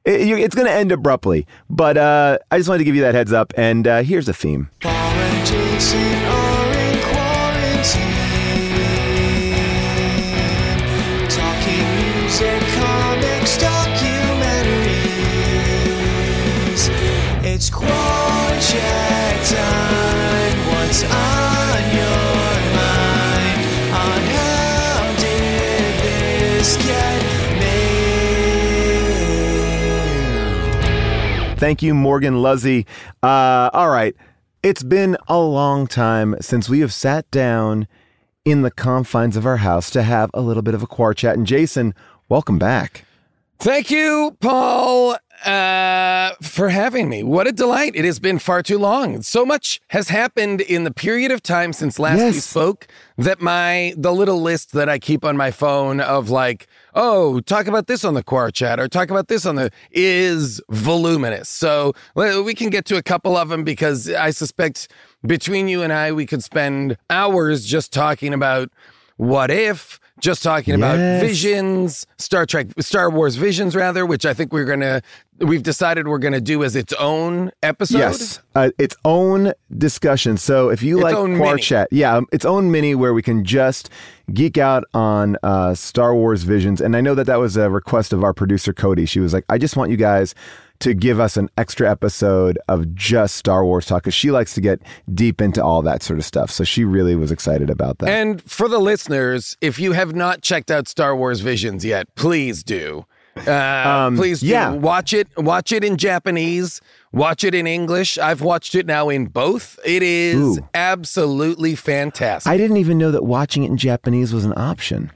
[0.05, 1.45] It- it's going to end abruptly.
[1.69, 3.51] But uh, I just wanted to give you that heads up.
[3.57, 4.69] And uh, here's the theme.
[31.57, 32.85] Thank you, Morgan Luzzy.
[33.23, 34.15] Uh, all right.
[34.61, 37.87] It's been a long time since we have sat down
[38.45, 41.35] in the confines of our house to have a little bit of a quar chat.
[41.35, 41.95] And Jason,
[42.29, 43.05] welcome back.
[43.57, 47.23] Thank you, Paul, uh, for having me.
[47.23, 47.95] What a delight.
[47.95, 49.21] It has been far too long.
[49.21, 53.93] So much has happened in the period of time since last we spoke that my
[53.97, 58.03] the little list that I keep on my phone of like, oh, talk about this
[58.03, 61.49] on the Quar chat or talk about this on the is voluminous.
[61.49, 64.87] So we can get to a couple of them because I suspect
[65.25, 68.69] between you and I we could spend hours just talking about
[69.17, 71.21] what if just talking about Yes.
[71.21, 75.01] visions, Star Trek, Star Wars visions, rather, which I think we're gonna,
[75.39, 77.99] we've decided we're gonna do as its own episode.
[77.99, 80.37] Yes, uh, its own discussion.
[80.37, 81.61] So if you Its like own Quar mini.
[81.61, 83.89] Chat, yeah, um, its own mini where we can just
[84.33, 86.81] geek out on uh, Star Wars visions.
[86.81, 89.05] And I know that that was a request of our producer Cody.
[89.05, 90.33] She was like, "I just want you guys."
[90.81, 94.61] To give us an extra episode of just Star Wars talk, because she likes to
[94.61, 94.79] get
[95.11, 96.51] deep into all that sort of stuff.
[96.51, 98.09] So she really was excited about that.
[98.09, 102.63] And for the listeners, if you have not checked out Star Wars Visions yet, please
[102.63, 103.05] do.
[103.35, 104.47] Uh, please do.
[104.47, 104.69] Um, yeah.
[104.71, 105.27] Watch it.
[105.37, 106.81] Watch it in Japanese.
[107.11, 108.17] Watch it in English.
[108.17, 109.79] I've watched it now in both.
[109.83, 110.69] It is Ooh.
[110.73, 112.51] absolutely fantastic.
[112.51, 115.11] I didn't even know that watching it in Japanese was an option.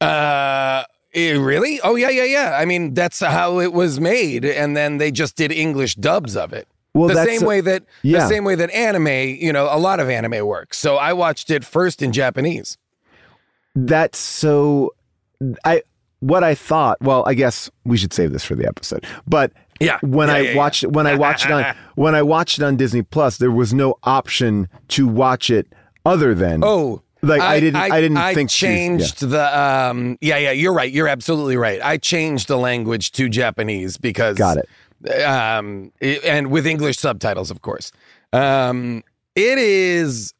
[0.00, 1.80] Uh, eh, really?
[1.82, 2.56] Oh yeah, yeah, yeah.
[2.60, 6.52] I mean, that's how it was made, and then they just did English dubs of
[6.52, 6.68] it.
[6.94, 8.20] Well, the same a- way that yeah.
[8.20, 10.78] the same way that anime, you know, a lot of anime works.
[10.78, 12.76] So I watched it first in Japanese.
[13.74, 14.94] That's so.
[15.64, 15.82] I
[16.20, 17.00] what I thought.
[17.00, 19.06] Well, I guess we should save this for the episode.
[19.26, 20.56] But Yeah, when yeah, I yeah.
[20.56, 23.72] watched when I watched it on when I watched it on Disney Plus, there was
[23.72, 25.68] no option to watch it
[26.04, 28.68] other than Oh, Like I, didn't, I, didn't I think was- yeah.
[28.68, 29.58] changed the.
[29.60, 30.90] Um, yeah, yeah, you're right.
[30.92, 31.80] You're absolutely right.
[31.82, 35.22] I changed the language to Japanese because Got it.
[35.22, 37.92] Um, and with English subtitles, of course.
[38.32, 39.02] Um,
[39.34, 40.34] it is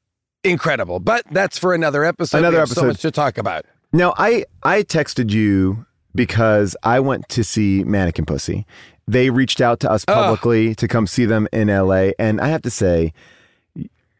[0.44, 2.38] incredible, but that's for another episode.
[2.38, 2.86] Another We have So episode.
[2.88, 3.64] much to talk about.
[3.92, 8.66] Now, I I texted you because I went to see Mannequin Pussy.
[9.06, 12.62] They reached out to us publicly to come see them in LA, and I have
[12.62, 13.12] to say,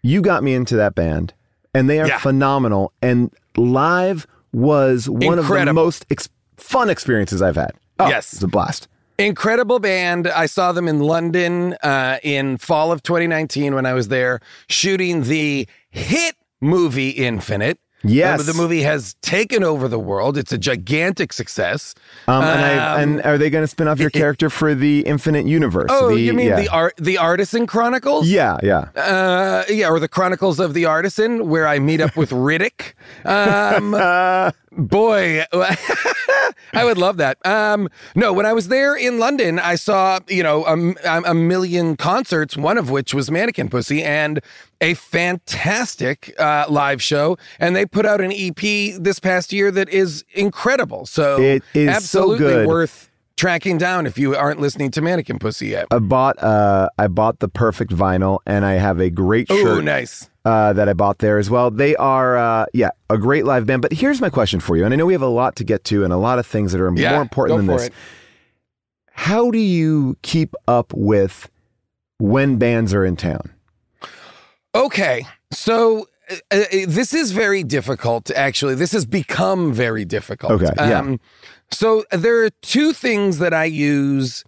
[0.03, 1.35] you got me into that band,
[1.75, 2.19] and they are Yeah.
[2.19, 2.93] phenomenal.
[3.03, 7.73] And live was one of the most ex- fun experiences I've had.
[7.99, 8.33] Oh, Yes.
[8.33, 8.89] it's a blast.
[9.19, 10.29] Incredible band.
[10.29, 14.39] I saw them in London uh, in fall of 2019 when I was there
[14.69, 17.79] shooting the hit movie Infinite.
[18.05, 18.47] Yes.
[18.47, 20.39] The movie has taken over the world.
[20.39, 21.95] It's a gigantic success.
[22.29, 25.01] Um, and, I, Um, and are they going to spin off your character for the
[25.01, 25.89] Infinite Universe?
[25.91, 26.61] Oh, The- you mean yeah.
[26.61, 28.29] the art, the Artisan Chronicles?
[28.29, 28.89] Yeah, yeah.
[28.95, 32.93] Uh, yeah, or the Chronicles of the Artisan, where I meet up with Riddick.
[33.25, 33.91] Um,
[34.73, 35.45] boy,
[36.73, 37.45] I would love that.
[37.47, 41.97] Um, no, when I was there in London, I saw you know a, a million
[41.97, 44.41] concerts, one of which was Mannequin Pussy, and
[44.81, 47.37] a fantastic uh, live show.
[47.59, 48.57] And they put out an EP
[49.01, 51.07] this past year that is incredible.
[51.07, 52.67] So It is so absolutely good.
[52.69, 55.87] worth tracking down if you aren't listening to Mannequin Pussy yet.
[55.93, 60.29] I bought uh I bought the perfect vinyl and I have a great shirt nice.
[60.45, 61.71] uh, that I bought there as well.
[61.71, 63.83] They are uh yeah, a great live band.
[63.83, 64.85] But here's my question for you.
[64.85, 66.73] And I know we have a lot to get to and a lot of things
[66.73, 67.87] that are Yeah, more important than this.
[67.87, 67.93] it.
[69.13, 71.49] How do you keep up with
[72.19, 73.53] when bands are in town?
[74.75, 75.27] Okay.
[75.53, 78.75] So uh, uh, this is very difficult, actually.
[78.75, 80.53] This has become very difficult.
[80.53, 81.17] Okay, yeah.
[81.71, 84.45] so there are two things that I use.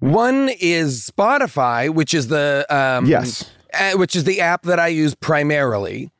[0.00, 3.48] One is Spotify, which is the um, Yes.
[3.74, 6.10] uh, which is the app that I use primarily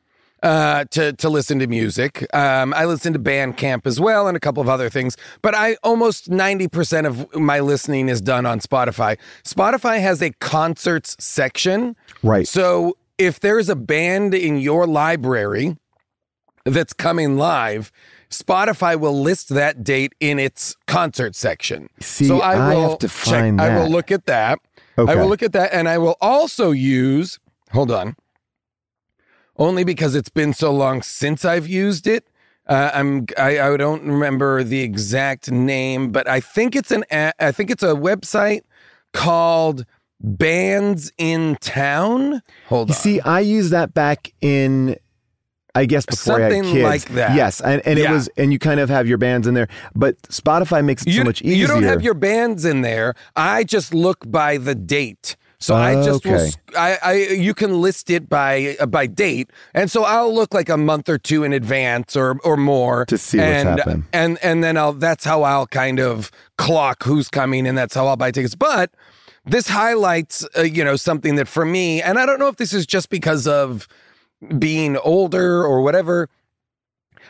[0.43, 2.27] uh, to to listen to music.
[2.35, 5.77] Um, I listen to Bandcamp as well and a couple of other things, but I
[5.83, 9.19] almost ninety percent of my listening is done on Spotify.
[9.45, 12.47] Spotify has a concerts section, Right.
[12.47, 15.77] so if there's a band in your library
[16.65, 17.93] that's coming live,
[18.31, 21.89] Spotify will list that date in its concert section.
[22.01, 24.59] See, so I I will have to check- find I will look at that.
[24.99, 25.13] Okay.
[25.13, 27.39] I will look at that, and I will also use.
[27.73, 28.17] Hold on.
[29.57, 32.27] Only because it's been so long since I've used it.
[32.67, 37.53] Uh, I'm I, I don't remember the exact name, but I think it's an I
[37.53, 38.63] think it's a website
[39.13, 39.85] called
[40.21, 42.43] Bands in Town.
[42.69, 43.01] Hold You on.
[43.01, 44.97] see, I used that back in
[45.73, 46.83] I guess before I had Something kids.
[46.83, 47.37] like that.
[47.37, 50.21] Yes, and, and it was and you kind of have your bands in there, but
[50.23, 51.55] Spotify makes it you, so much easier.
[51.57, 53.15] you don't have your bands in there.
[53.37, 55.37] I just look by the date.
[55.63, 56.45] So I just will, Okay.
[56.47, 60.55] s- I, I you can list it by uh, by date, and so I'll look
[60.55, 64.07] like a month or two in advance or or more To see what's and, happening.
[64.13, 68.07] and and then I'll that's how I'll kind of clock who's coming, and that's how
[68.07, 68.55] I'll buy tickets.
[68.55, 68.91] But
[69.51, 72.73] this highlights uh, you know something that for me, and I don't know if this
[72.73, 73.89] is just because of
[74.59, 76.29] being older or whatever.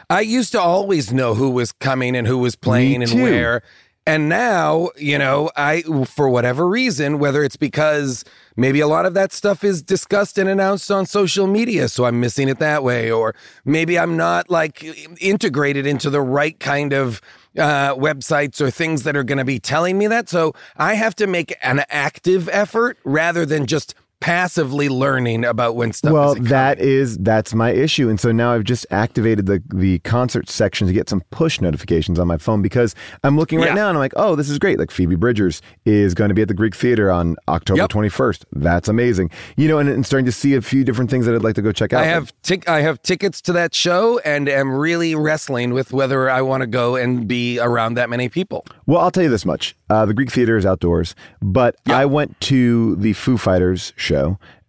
[0.09, 3.62] I used to always know who was coming and who was playing and where.
[4.07, 8.25] And now, you know, I, for whatever reason, whether it's because
[8.57, 12.18] maybe a lot of that stuff is discussed and announced on social media, so I'm
[12.18, 14.83] missing it that way, or maybe I'm not like
[15.21, 17.21] integrated into the right kind of
[17.59, 20.29] uh, websites or things that are going to be telling me that.
[20.29, 25.93] So I have to make an active effort rather than just passively learning about when
[25.93, 29.62] stuff well, is that is that's my issue, and so now I've just activated the
[29.75, 32.95] the concert section to get some push notifications on my phone because
[33.25, 33.75] I'm looking right Yeah.
[33.75, 34.79] now and I'm like, oh, this is great.
[34.79, 37.91] Like Phoebe Bridgers is going to be at the Greek Theater on October Yep.
[37.91, 38.45] 21st.
[38.53, 39.31] That's amazing.
[39.57, 41.62] You know, and, and starting to see a few different things that I'd like to
[41.62, 42.03] go check out.
[42.03, 46.29] I have tic- I have tickets to that show and am really wrestling with whether
[46.29, 48.66] I want to go and be around that many people.
[48.87, 52.39] Well, I'll tell you this much: uh, the Greek Theater is outdoors, but I went
[52.43, 54.10] to the Foo Fighters show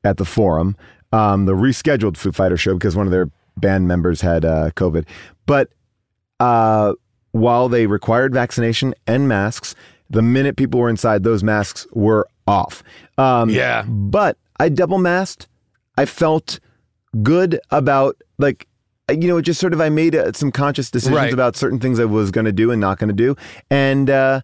[0.04, 0.76] at the Forum,
[1.12, 5.06] um, the rescheduled Foo Fighter show because one of their band members had uh, COVID.
[5.46, 5.70] But
[6.40, 6.94] uh,
[7.32, 9.76] while they required vaccination and masks,
[10.10, 12.84] the minute people were inside, those masks were off.
[13.18, 13.84] Um, Yeah.
[13.88, 15.48] but I double masked.
[15.98, 16.60] I felt
[17.24, 18.68] good about like
[19.10, 21.34] you know, it just sort of I made uh, some conscious decisions Right.
[21.34, 23.36] about certain things I was going to do and not going to do,
[23.70, 24.40] and uh,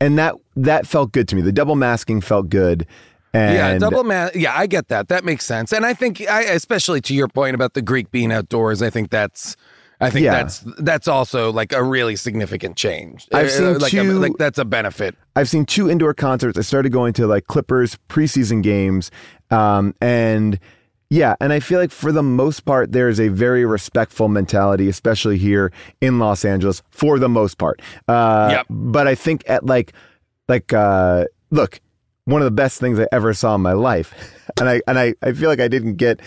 [0.00, 1.42] and that that felt good to me.
[1.42, 2.86] The double masking felt good.
[3.34, 4.30] And yeah, double man.
[4.34, 5.08] Yeah, I get that.
[5.08, 5.72] That makes sense.
[5.72, 9.10] And I think, I, especially to your point about the Greek being outdoors, I think
[9.10, 9.54] that's,
[10.00, 10.32] I think Yeah.
[10.42, 13.26] that's that's also like a really significant change.
[13.34, 15.16] I've Uh, seen like, two- a, like that's a benefit.
[15.36, 16.56] I've seen two indoor concerts.
[16.56, 19.10] I started going to like Clippers preseason games,
[19.50, 20.58] um, and
[21.10, 24.90] Yeah, and I feel like for the most part, there is a very respectful mentality,
[24.90, 25.72] especially here
[26.02, 27.80] in Los Angeles, for the most part.
[28.06, 28.66] Uh, Yep.
[28.68, 29.94] But I think at like,
[30.48, 31.80] like, uh, look,
[32.28, 34.14] one of the best things I ever saw in my life,
[34.60, 36.20] and I and I, I feel like I didn't get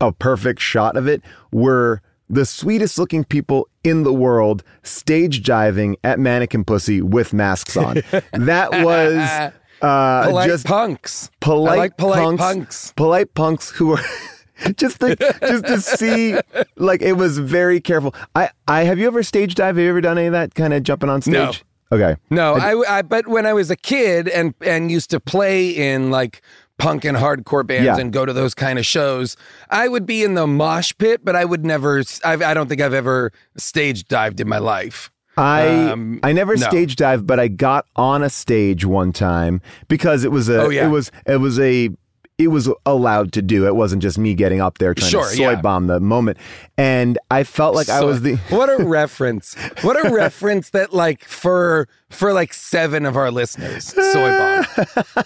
[0.00, 5.96] a perfect shot of it, were the sweetest looking people in the world stage diving
[6.04, 8.02] at Mannequin Pussy with masks on.
[8.32, 9.52] that was.
[9.80, 11.30] Uh, polite just punks.
[11.40, 12.92] polite, like polite punks, punks.
[12.96, 14.00] polite punks who were
[14.74, 16.36] just to, just to see
[16.76, 18.12] like it was very careful.
[18.34, 19.76] I I have you ever stage dive?
[19.76, 21.64] Have you ever done any of that kind of jumping on stage?
[21.90, 22.16] Okay.
[22.30, 26.10] No, I, I but when I was a kid and and used to play in
[26.10, 26.42] like
[26.78, 27.98] punk and hardcore bands Yeah.
[27.98, 29.36] and go to those kind of shows,
[29.70, 32.02] I would be in the mosh pit, but I would never.
[32.24, 35.10] I, I don't think I've ever stage dived in my life.
[35.38, 36.68] I Um, I never no.
[36.68, 40.68] stage dive, but I got on a stage one time because it was a Oh,
[40.68, 40.86] yeah.
[40.86, 41.90] it was it was a
[42.38, 43.66] it was allowed to do.
[43.66, 45.60] It wasn't just me getting up there trying Sure, to soy yeah.
[45.60, 46.38] bomb the moment.
[46.76, 49.54] And I felt like I was the what a reference!
[49.82, 54.64] What a reference that like for for like seven of our listeners, soy bomb.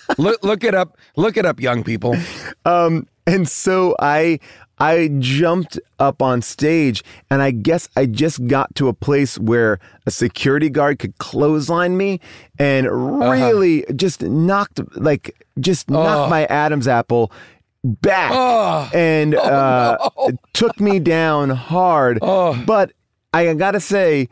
[0.18, 0.96] look look it up.
[1.16, 2.16] Look it up, young people.
[2.64, 4.40] Um, and so I
[4.82, 9.78] I jumped up on stage, and I guess I just got to a place where
[10.06, 12.20] a security guard could clothesline me
[12.58, 13.30] and Uh-huh.
[13.30, 16.30] really just knocked like just knocked Oh.
[16.30, 17.30] my Adam's apple
[17.84, 18.90] back Oh.
[18.94, 20.30] and uh, no.
[20.52, 22.18] took me down hard.
[22.22, 22.60] Oh.
[22.66, 22.92] But
[23.32, 24.28] I gotta say.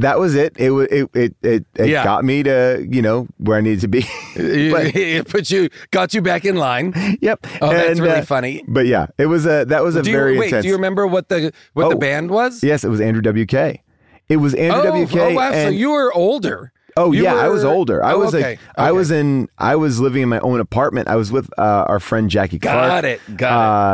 [0.00, 0.54] That was it.
[0.58, 2.04] It it it it, it Yeah.
[2.04, 4.02] got me to you know where I needed to be.
[4.34, 6.92] But- it put you got you back in line.
[7.20, 7.46] yep.
[7.60, 8.64] Oh, that's really uh, funny.
[8.66, 10.62] But yeah, it was a that was a do you, very wait, intense.
[10.64, 11.98] do you remember what the what the Oh.
[11.98, 12.62] band was?
[12.62, 13.80] Yes, it was Andrew WK.
[14.28, 15.16] It was Andrew oh, WK.
[15.16, 15.52] oh, wow!
[15.52, 16.72] so you were older.
[16.96, 18.02] Oh you yeah, I was older.
[18.02, 21.06] I Oh, was okay, like, I was in, I was living in my own apartment.
[21.08, 22.88] I was with uh, our friend Jackie Clark.
[22.88, 23.52] Got it, got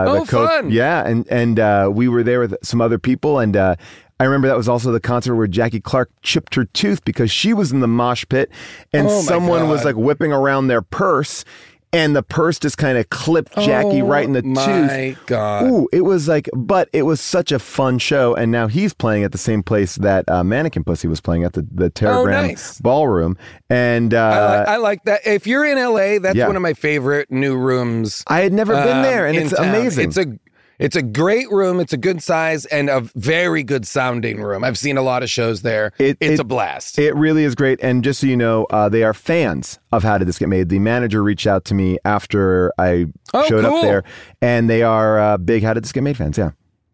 [0.09, 0.17] uh, it.
[0.21, 0.71] Oh, coach- fun.
[0.71, 3.77] Yeah, and and uh, we were there with some other people, and uh,
[4.19, 7.53] I remember that was also the concert where Jackie Clark chipped her tooth because she
[7.53, 8.51] was in the mosh pit,
[8.93, 11.45] and Oh, someone was like whipping around their purse.
[11.93, 14.91] And the purse just kind of clipped Jackie Oh, right in the my tooth.
[14.91, 15.65] My God.
[15.65, 18.35] Ooh, it was like, but it was such a fun show.
[18.35, 21.53] And now he's playing at the same place that uh, Mannequin Pussy was playing at
[21.55, 22.81] the the Teragram Oh, nice.
[22.81, 23.39] Ballroom.
[23.71, 25.27] And uh, I, like, I like that.
[25.27, 26.49] If you're in LA, that's yeah.
[26.49, 28.25] one of my favorite new rooms.
[28.27, 29.69] I had never been um, there, and it's town.
[29.69, 30.09] amazing.
[30.09, 30.27] It's a
[30.79, 31.81] it's a great room.
[31.81, 34.65] It's a good size and a very good sounding room.
[34.65, 35.93] I've seen a lot of shows there.
[35.99, 36.99] It- it's it- a blast.
[36.99, 37.79] It really is great.
[37.83, 40.69] And just so you know, uh, they are fans of How Did This Get Made.
[40.69, 43.77] The manager reached out to me after I Oh, showed cool.
[43.77, 44.03] up there,
[44.43, 46.37] and they are uh, big How Did This Get Made fans.
[46.39, 46.51] Yeah.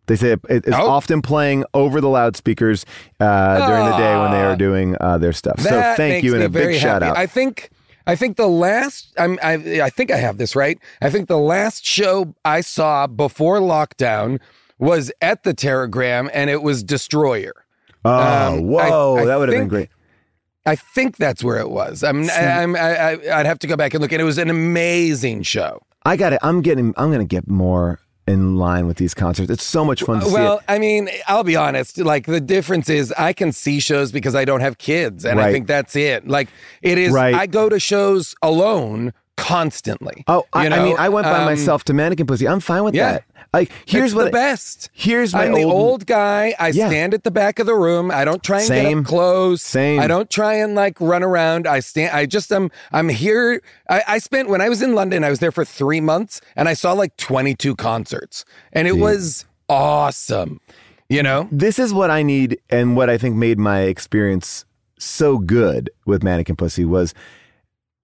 [0.06, 0.88] They say it, it's Oh.
[0.90, 2.84] often playing over the loudspeakers
[3.20, 4.56] uh, during the day when they are Ah.
[4.56, 5.60] doing uh, their stuff.
[5.60, 7.10] so thank you and a big shout happy.
[7.12, 7.16] out.
[7.16, 7.70] I think
[8.06, 10.78] I think the last I'm I I think I have this right.
[11.00, 14.40] I think the last show I saw before lockdown
[14.78, 17.52] was at the Teragram and it was Destroyer.
[18.04, 19.88] oh, um, whoa, I- I that would have been great.
[20.64, 22.04] I think that's where it was.
[22.04, 22.78] I'm, I'm I,
[23.14, 25.80] I, I'd have to go back and look, and it was an amazing show.
[26.04, 26.38] I got it.
[26.42, 26.94] I'm getting.
[26.96, 29.50] I'm going to get more in line with these concerts.
[29.50, 30.32] It's so much fun to see.
[30.32, 30.60] Well.
[30.68, 31.98] I mean, I'll be honest.
[31.98, 35.52] Like the difference is, I can see shows because I don't have kids, and I
[35.52, 36.28] think that's it.
[36.28, 36.48] Like
[36.82, 37.12] it is.
[37.12, 37.34] Right.
[37.34, 39.12] I go to shows alone
[39.42, 40.22] constantly.
[40.28, 40.76] Oh, I, you know?
[40.76, 42.46] I mean, I went by Um, myself to Mannequin Pussy.
[42.46, 43.12] I'm fine with yeah.
[43.12, 43.24] that.
[43.52, 44.88] Like, here's it's what the best.
[44.92, 46.54] Here's my I'm the old guy.
[46.60, 46.86] I Yeah.
[46.88, 48.12] stand at the back of the room.
[48.12, 49.60] I don't try and get up close.
[49.60, 49.98] Same.
[50.00, 51.66] I don't try and like run around.
[51.66, 52.16] I stand.
[52.16, 52.70] I just am.
[52.92, 53.60] I'm here.
[53.90, 55.24] I, I spent when I was in London.
[55.24, 59.44] I was there for three months, and I saw like 22 concerts, and it was
[59.68, 60.60] awesome.
[61.08, 61.48] You know.
[61.50, 64.64] This is what I need, and what I think made my experience
[64.98, 67.12] so good with Mannequin Pussy was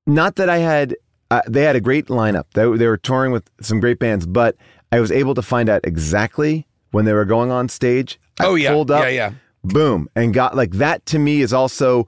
[0.05, 0.97] not that I had.
[1.31, 2.45] Uh, they had a great lineup.
[2.55, 4.57] They, they were touring with some great bands, but
[4.93, 8.18] I was able to find out exactly when they were going on stage.
[8.41, 8.70] I Oh, yeah.
[8.72, 9.31] pulled up, Yeah, yeah.
[9.64, 11.05] boom, and got like that.
[11.07, 12.07] To me, is also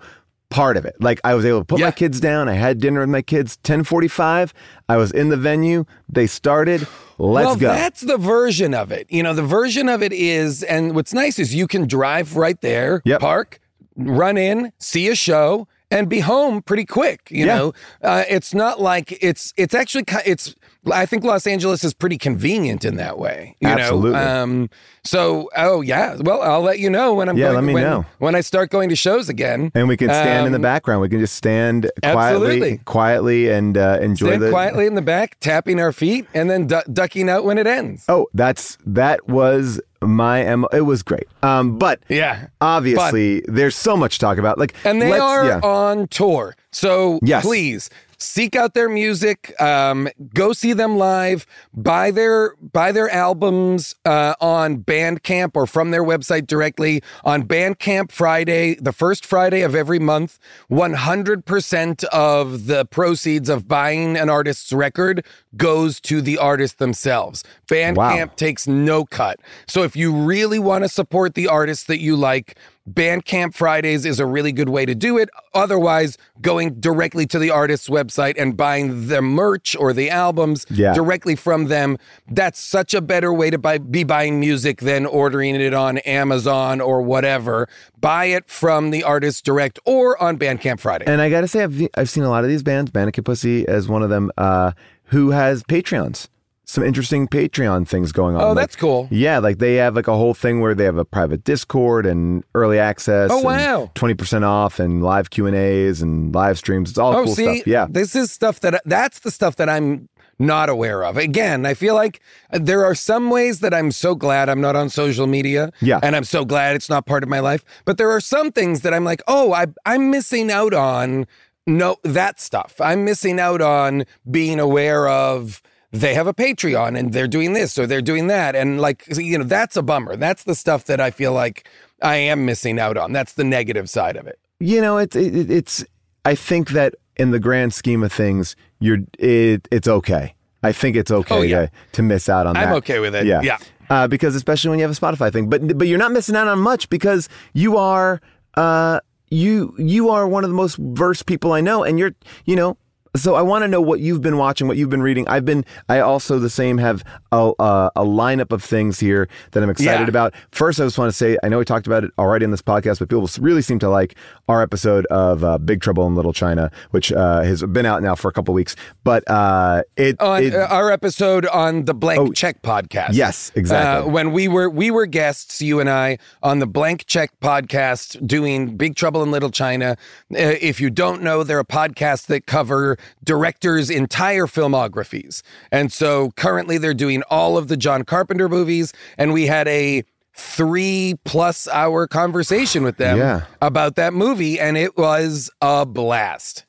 [0.49, 0.97] part of it.
[1.01, 2.49] Like I was able to put my kids down.
[2.49, 3.59] I had dinner with my kids.
[3.59, 4.55] Ten forty-five.
[4.89, 5.85] I was in the venue.
[6.09, 6.87] They started.
[7.19, 7.69] Let's well, go.
[7.69, 9.07] that's the version of it.
[9.11, 12.59] You know, the version of it is, and what's nice is you can drive right
[12.63, 13.21] there, Yep.
[13.21, 13.61] park,
[13.95, 17.29] run in, see a show, and be home pretty quick.
[17.31, 17.57] You Yeah.
[17.57, 17.73] know,
[18.03, 20.55] uh, it's not like it's it's actually it's.
[20.91, 23.55] I think Los Angeles is pretty convenient in that way.
[23.61, 24.13] You Absolutely.
[24.13, 24.43] Know?
[24.43, 24.71] Um,
[25.05, 26.17] so, oh yeah.
[26.19, 27.37] Well, I'll let you know when I'm.
[27.37, 28.07] Yeah, going, let me when, know.
[28.19, 29.71] when I start going to shows again.
[29.75, 31.03] And we can stand in the Um, background.
[31.03, 32.19] We can just stand quietly,
[32.55, 32.79] Absolutely.
[32.87, 34.51] quietly, and uh, enjoy Stand the.
[34.51, 38.05] quietly in the back, tapping our feet, and then du- ducking out when it ends.
[38.09, 40.69] Oh, that's that was my mo.
[40.73, 41.29] It was great.
[41.43, 42.47] Um, but Yeah.
[42.61, 44.59] obviously, there's so much to talk about.
[44.59, 45.61] Like, And they are yeah.
[45.63, 46.57] on tour.
[46.73, 47.45] So Yes.
[47.45, 47.91] please
[48.21, 54.35] seek out their music, um, go see them live, buy their buy their albums uh,
[54.41, 59.99] on Bandcamp or from their website directly on Bandcamp Friday, the first Friday of every
[59.99, 60.39] month.
[60.69, 65.25] One hundred percent of the proceeds of buying an artist's record
[65.57, 67.43] goes to the artist themselves.
[67.67, 68.33] Bandcamp Wow.
[68.37, 69.41] takes no cut.
[69.67, 72.57] So if you really want to support the artists that you like,
[72.91, 75.29] Bandcamp Fridays is a really good way to do it.
[75.55, 80.93] Otherwise, going directly to the artist's website and buying the merch or the albums Yeah.
[80.95, 81.99] directly from them,
[82.31, 86.81] that's such a better way to buy, be buying music than ordering it on Amazon
[86.81, 87.69] or whatever.
[88.01, 91.05] Buy it from the artist direct or on Bandcamp Friday.
[91.07, 93.69] And I got to say, I've, I've seen a lot of these bands, Mannequin Pussy
[93.69, 94.73] as one of them, uh,
[95.05, 96.29] who has Patreons.
[96.71, 98.43] Some interesting Patreon things going on.
[98.43, 99.09] Oh, Like- that's cool.
[99.11, 102.45] Yeah, like they have like a whole thing where they have a private Discord and
[102.55, 103.29] early access.
[103.33, 103.91] Oh, wow.
[103.97, 106.91] 20% off and live Q&As and live streams.
[106.91, 107.67] It's all oh, cool see, stuff.
[107.67, 107.87] Yeah.
[107.91, 110.09] this is stuff that that's the stuff that I'm
[110.39, 111.17] not aware of.
[111.17, 112.21] Again, I feel like
[112.53, 115.73] there are some ways that I'm so glad I'm not on social media.
[115.81, 115.99] Yeah.
[116.05, 117.65] and I'm so glad it's not part of my life.
[117.85, 121.27] But there are some things that I'm like, oh, I, I'm missing out on.
[121.67, 122.77] No, that stuff.
[122.81, 125.61] I'm missing out on being aware of.
[125.93, 129.39] They have a Patreon and they're doing this or they're doing that, and like you
[129.39, 130.17] know, that's a bummer.
[130.17, 131.69] That's the stuff that I feel like
[132.01, 133.13] I am missing out on.
[133.13, 134.39] That's the negative side of it.
[134.61, 135.85] You know, it's it, it's.
[136.25, 140.35] I think that in the grand scheme of things, you're it, it's okay.
[140.63, 141.67] I think it's okay Oh, yeah.
[141.67, 142.69] to, to miss out on that.
[142.69, 143.27] I'm okay with it.
[143.27, 143.59] Yeah, Yeah.
[143.89, 146.47] Uh, because especially when you have a Spotify thing, but but you're not missing out
[146.47, 148.21] on much because you are
[148.55, 152.13] uh you you are one of the most versed people I know, and you're
[152.45, 152.77] you know.
[153.17, 155.27] So I want to know what you've been watching, what you've been reading.
[155.27, 155.65] I've been.
[155.89, 157.03] I also the same have
[157.33, 160.09] a a, a lineup of things here that I'm excited Yeah.
[160.09, 160.35] about.
[160.53, 162.63] First, I just want to say I know we talked about it already in this
[162.63, 164.15] podcast, but people really seem to like
[164.49, 168.15] our episode of uh, Big Trouble in Little China, which uh, has been out now
[168.15, 168.77] for a couple weeks.
[169.03, 173.11] But uh, it, on it uh, our episode on the Blank Check podcast.
[173.15, 174.09] Yes, exactly.
[174.09, 178.25] Uh, when we were we were guests, you and I, on the Blank Check podcast,
[178.25, 179.97] doing Big Trouble in Little China.
[180.33, 186.31] Uh, if you don't know, they're a podcast that cover directors' entire filmographies, and so
[186.37, 190.03] currently they're doing all of the John Carpenter movies, and we had a
[190.35, 193.43] three plus hour conversation with them Yeah.
[193.61, 196.65] about that movie, and it was a blast.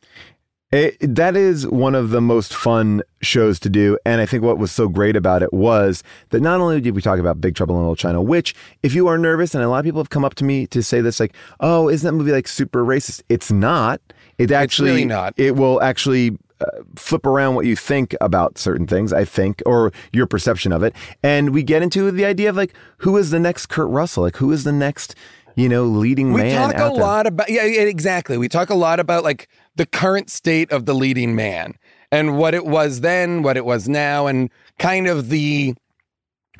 [0.72, 3.98] It, that is one of the most fun shows to do.
[4.06, 7.02] And I think what was so great about it was that not only did we
[7.02, 9.80] talk about Big Trouble in Little China, which, if you are nervous, and a lot
[9.80, 12.32] of people have come up to me to say this, like, oh, isn't that movie
[12.32, 13.22] like super racist?
[13.28, 14.00] It's not.
[14.42, 15.34] It actually, really not.
[15.38, 16.66] It will actually uh,
[16.96, 20.96] flip around what you think about certain things, I think, or your perception of it.
[21.24, 24.24] And we get into the idea of like, who is the next Kurt Russell?
[24.24, 25.16] Like, who is the next,
[25.56, 27.04] you know, leading We man We talk a there?
[27.04, 28.38] lot about yeah, exactly.
[28.38, 31.76] We talk a lot about like the current state of the leading man
[32.12, 35.74] and what it was then, what it was now, and kind of the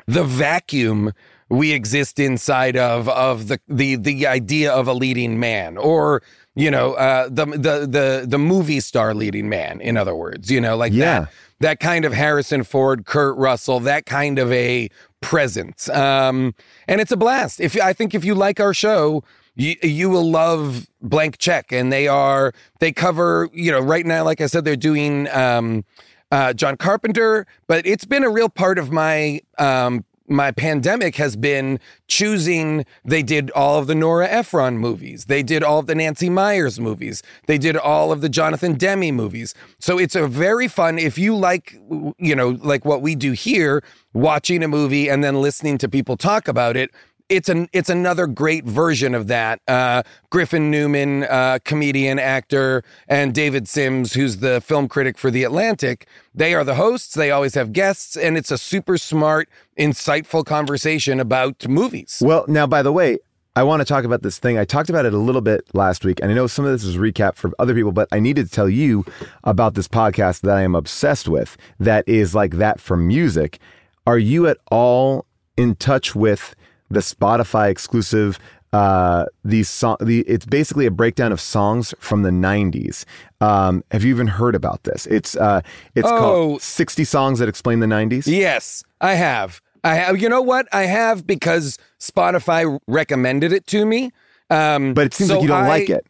[0.06, 1.12] the vacuum
[1.48, 6.22] we exist inside of of the the the idea of a leading man or
[6.54, 10.60] you know uh the the the the movie star leading man in other words you
[10.60, 11.20] know like Yeah.
[11.20, 11.28] that
[11.60, 14.88] that kind of Harrison Ford, Kurt Russell, that kind of a
[15.20, 15.88] presence.
[15.90, 16.56] Um,
[16.88, 17.60] and it's a blast.
[17.60, 19.22] If I think if you like our show,
[19.54, 21.70] you, you will love Blank Check.
[21.70, 25.84] And they are they cover you know right now, like I said, they're doing um,
[26.32, 31.36] uh, John Carpenter, but it's been a real part of my um, my pandemic has
[31.36, 32.84] been choosing.
[33.04, 35.26] They did all of the Nora Ephron movies.
[35.26, 37.22] They did all of the Nancy Meyers movies.
[37.46, 39.54] They did all of the Jonathan Demme movies.
[39.78, 40.98] So it's a very fun.
[40.98, 41.78] If you like,
[42.18, 43.82] you know, like what we do here,
[44.14, 46.90] watching a movie and then listening to people talk about it.
[47.32, 49.62] It's an it's another great version of that.
[49.66, 55.42] Uh, Griffin Newman, uh, comedian, actor, and David Sims, who's the film critic for The
[55.42, 56.06] Atlantic.
[56.34, 57.14] They are the hosts.
[57.14, 62.18] They always have guests, and it's a super smart, insightful conversation about movies.
[62.22, 63.16] Well, now, by the way,
[63.56, 64.58] I want to talk about this thing.
[64.58, 66.84] I talked about it a little bit last week, and I know some of this
[66.84, 69.06] is recap for other people, but I needed to tell you
[69.42, 73.58] about this podcast that I am obsessed with that is like that for music.
[74.06, 75.24] Are you at all
[75.56, 76.54] in touch with
[76.92, 78.38] the Spotify exclusive?
[78.72, 83.04] Uh, these song, the, it's basically a breakdown of songs from the '90s.
[83.42, 85.04] Um, have you even heard about this?
[85.06, 85.60] It's uh,
[85.94, 86.18] it's Oh.
[86.18, 89.60] called "60 Songs That Explain the '90s." Yes, I have.
[89.84, 90.22] I have.
[90.22, 90.68] You know what?
[90.72, 94.10] I have because Spotify recommended it to me.
[94.48, 96.06] Um, But it seems so like you don't I- like it.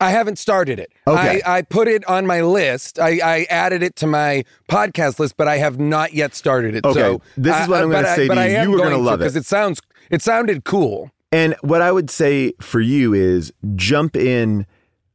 [0.00, 0.92] I haven't started it.
[1.06, 1.40] Okay.
[1.46, 2.98] I, I put it on my list.
[2.98, 6.84] I, I added it to my podcast list, but I have not yet started it.
[6.84, 8.62] Okay, So this is what I'm gonna say to you.
[8.62, 9.24] You were gonna love it.
[9.24, 9.80] because it sounds
[10.10, 11.10] it sounded cool.
[11.32, 14.66] And what I would say for you is jump in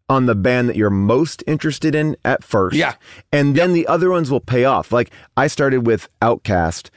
[0.09, 2.75] on the band that you're most interested in at first.
[2.75, 2.95] Yeah.
[3.31, 4.91] And then the other ones will pay off.
[4.91, 6.89] Like I started with OutKast,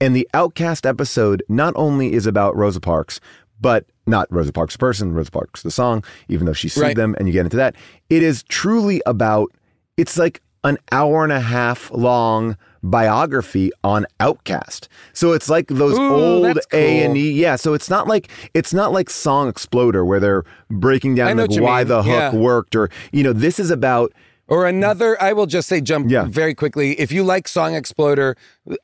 [0.00, 3.20] and the OutKast episode not only is about Rosa Parks,
[3.60, 6.96] but not Rosa Parks the person, Rosa Parks the song, even though she sued Right.
[6.96, 7.74] them and you get into that.
[8.10, 9.52] It is truly about
[9.96, 14.88] it's like an hour and a half long biography on OutKast.
[15.12, 17.16] So it's like those Ooh, old A and.
[17.16, 17.30] E.
[17.32, 21.50] Yeah, so it's not like it's not like Song Exploder where they're breaking down like
[21.60, 21.88] why mean.
[21.88, 22.34] the hook Yeah.
[22.34, 24.12] worked or you know, this is about
[24.48, 26.24] Or another, I will just say, jump Yeah.
[26.28, 26.98] very quickly.
[27.00, 28.36] If you like Song Exploder,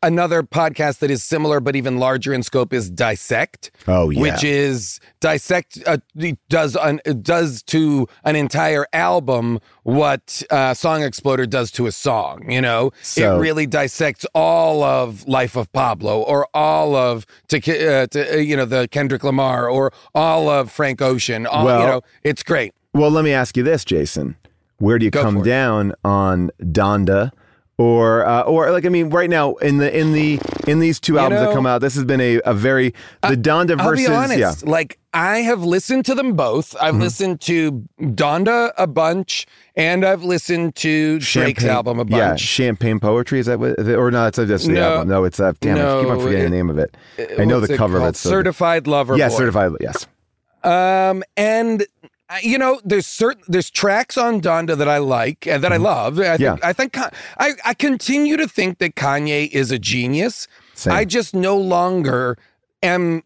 [0.02, 3.70] another podcast that is similar but even larger in scope is Dissect.
[3.86, 4.20] Oh, yeah.
[4.22, 5.98] which is Dissect uh,
[6.48, 12.50] does an, does to an entire album what uh, Song Exploder does to a song.
[12.50, 17.58] You know, So- it really dissects all of Life of Pablo or all of to,
[17.58, 21.46] uh, to uh, you know the Kendrick Lamar or all of Frank Ocean.
[21.46, 22.72] All, Well- you know, it's great.
[22.94, 24.36] Well, let me ask you this, Jason.
[24.78, 27.32] Where do you Go come down on Donda?
[27.80, 31.16] Or, uh, or like I mean, right now in the in the in these two
[31.16, 34.08] albums that know- come out, this has been a, a very the Donda I'll versus
[34.08, 34.38] be honest.
[34.40, 36.74] yeah Like I have listened to them both.
[36.80, 37.02] I've Mm-hmm.
[37.02, 41.26] listened to Donda a bunch, and I've listened to Drake's
[41.62, 42.18] Champagne- album a bunch.
[42.18, 44.26] Yeah, champagne poetry is that what, or no?
[44.26, 44.82] It's just the No.
[44.94, 45.08] album.
[45.08, 45.78] No, it's uh, damn.
[45.78, 46.96] I keep on forgetting it- the name of it.
[47.38, 48.16] I know the it cover of it.
[48.16, 48.28] So.
[48.28, 49.36] Certified Lover Yeah, Boy.
[49.36, 49.70] certified.
[49.80, 50.04] Yes.
[50.64, 52.08] Um, and uh,
[52.42, 56.18] you know, there's certain there's tracks on Donda that I like and that I love.
[56.20, 56.56] I think, Yeah.
[56.62, 60.46] I think I I continue to think that Kanye is a genius.
[60.74, 60.92] Same.
[60.92, 62.36] I just no longer
[62.82, 63.22] am.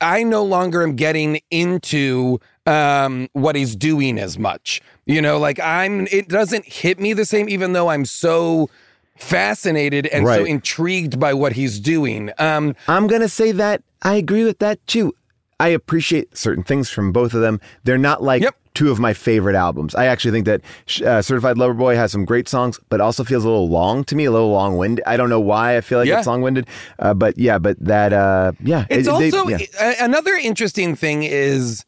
[0.00, 4.80] I no longer am getting into um what he's doing as much.
[5.06, 6.06] You know, like I'm.
[6.12, 8.70] It doesn't hit me the same, even though I'm so
[9.16, 12.30] fascinated and so intrigued by what he's doing.
[12.38, 15.14] Um, I'm gonna say that I agree with that too.
[15.60, 17.60] I appreciate certain things from both of them.
[17.84, 18.54] They're not like Yep.
[18.74, 19.94] two of my favorite albums.
[19.96, 20.60] I actually think that
[21.04, 24.14] uh, Certified Lover Boy has some great songs, but also feels a little long to
[24.14, 25.02] me, a little long winded.
[25.06, 26.18] I don't know why I feel like Yeah.
[26.18, 26.68] it's long winded,
[27.00, 29.94] uh, but yeah, but that uh, yeah, It's it- they- also yeah.
[30.04, 31.84] another interesting thing is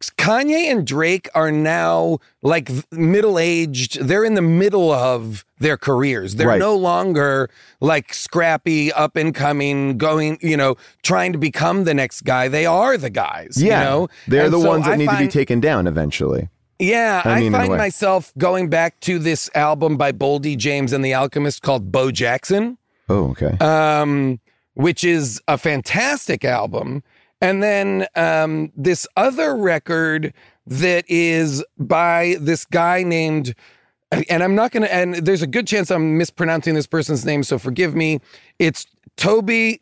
[0.00, 4.00] Kanye and Drake are now like middle aged.
[4.00, 6.34] They're in the middle of their careers.
[6.36, 6.58] They're Right.
[6.58, 7.48] no longer
[7.80, 12.48] like scrappy, up and coming, going, you know, trying to become the next guy.
[12.48, 13.54] They are the guys.
[13.56, 13.78] yeah.
[13.80, 14.08] You know?
[14.28, 16.48] they're And the so ones that I need to be taken down eventually.
[16.80, 20.92] Yeah, I I, mean, a find myself going back to this album by Boldy James
[20.92, 22.78] and the Alchemist called Bo Jackson
[23.08, 23.56] Oh, okay.
[23.64, 24.40] um,
[24.74, 27.04] which is a fantastic album.
[27.44, 30.32] And then um, this other record
[30.66, 33.54] that is by this guy named,
[34.30, 37.42] and I'm not going to, and there's a good chance I'm mispronouncing this person's name,
[37.42, 38.20] so forgive me.
[38.58, 38.86] It's
[39.18, 39.80] Tobi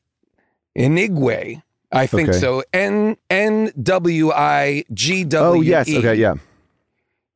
[0.77, 1.63] Inigwe.
[1.93, 2.39] I think Okay.
[2.39, 2.65] so.
[2.73, 5.59] N N W I G W.
[5.59, 5.89] oh yes.
[5.89, 6.15] Okay.
[6.17, 6.35] Yeah.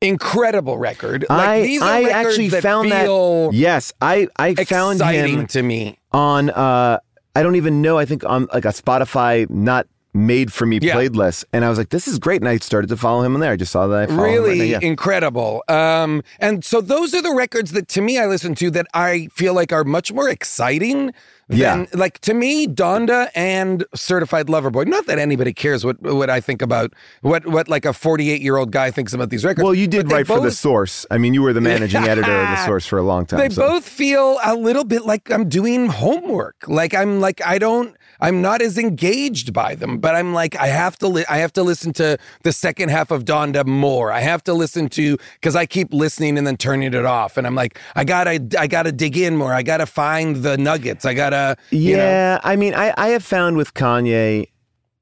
[0.01, 1.25] Incredible record.
[1.29, 3.51] Like, I these are I actually that found that.
[3.53, 5.99] Yes, I I found him to me.
[6.11, 6.99] on uh
[7.37, 9.87] I don't even know, I think on like a Spotify not
[10.17, 10.95] made for me Yeah.
[10.97, 13.41] playlist and I was like this is great and I started to follow him on
[13.41, 13.53] there.
[13.53, 14.79] I just saw that I right really now, yeah.
[14.83, 15.63] incredible.
[15.69, 19.29] Um, and so those are the records that to me I listen to that I
[19.33, 21.13] feel like are much more exciting.
[21.49, 21.85] Than, Yeah.
[21.95, 24.83] like to me, Donda and Certified Lover Boy.
[24.83, 26.93] Not that anybody cares what what I think about
[27.23, 29.63] what what like a forty eight year old guy thinks about these records.
[29.63, 31.07] Well, you did write for the source.
[31.09, 33.39] I mean, you were the managing editor of the source for a long time.
[33.39, 33.63] They so.
[33.69, 36.65] both feel a little bit like I'm doing homework.
[36.67, 40.69] Like I'm like I don't I'm not as engaged by them, but I'm like I
[40.69, 44.13] have to li- I have to listen to the second half of Donda more.
[44.13, 47.47] I have to listen to cuz I keep listening and then turning it off and
[47.47, 49.53] I'm like I got to I got to dig in more.
[49.53, 51.05] I got to find the nuggets.
[51.05, 54.49] I got to you know Yeah, I mean, I, I have found with Kanye,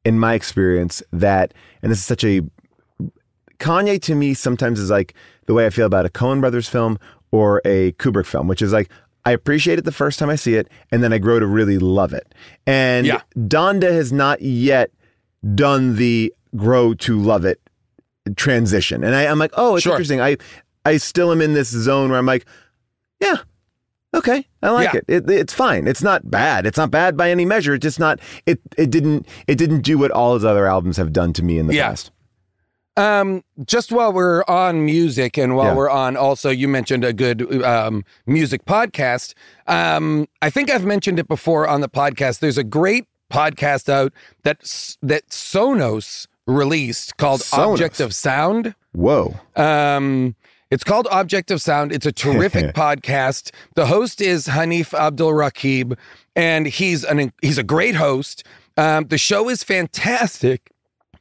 [0.05, 2.43] in my experience, that, and this is such a,
[3.59, 5.15] Kanye to me sometimes is like
[5.47, 6.99] the way I feel about a Coen Brothers film
[7.31, 8.91] or a Kubrick film, which is like,
[9.27, 11.79] I appreciate it the first time I see it, and then I grow to really
[11.79, 12.35] love it.
[12.67, 13.23] And Yeah.
[13.37, 14.91] Donda has not yet
[15.55, 17.61] done the grow to love it
[18.37, 19.05] transition.
[19.05, 19.93] And I, I'm like, oh, it's Sure.
[19.93, 20.21] interesting.
[20.21, 20.37] I,
[20.85, 22.47] I still am in this zone where I'm like,
[23.21, 23.37] yeah,
[24.15, 25.01] okay, I like Yeah.
[25.09, 25.29] it.
[25.29, 25.31] it.
[25.31, 25.87] It's fine.
[25.87, 26.67] It's not bad.
[26.67, 27.75] It's not bad by any measure.
[27.75, 28.21] It's just not.
[28.47, 31.59] It it didn't it didn't do what all his other albums have done to me
[31.59, 31.89] in the Yeah.
[31.89, 32.11] past.
[32.97, 35.75] Um, just while we're on music and while Yeah.
[35.75, 39.35] we're on, also you mentioned a good um, music podcast.
[39.67, 42.39] Um, I think I've mentioned it before on the podcast.
[42.39, 44.13] There's a great podcast out
[44.45, 44.61] that
[45.03, 47.73] that Sonos released called Sonos?
[47.73, 48.75] Object of Sound.
[48.93, 49.35] Whoa.
[49.57, 50.37] Um,
[50.71, 51.91] it's called Object of Sound.
[51.93, 53.51] It's a terrific podcast.
[53.75, 55.97] The host is Hanif Abdurraqib,
[56.37, 58.45] and he's an he's a great host.
[58.77, 60.71] Um, the show is fantastic.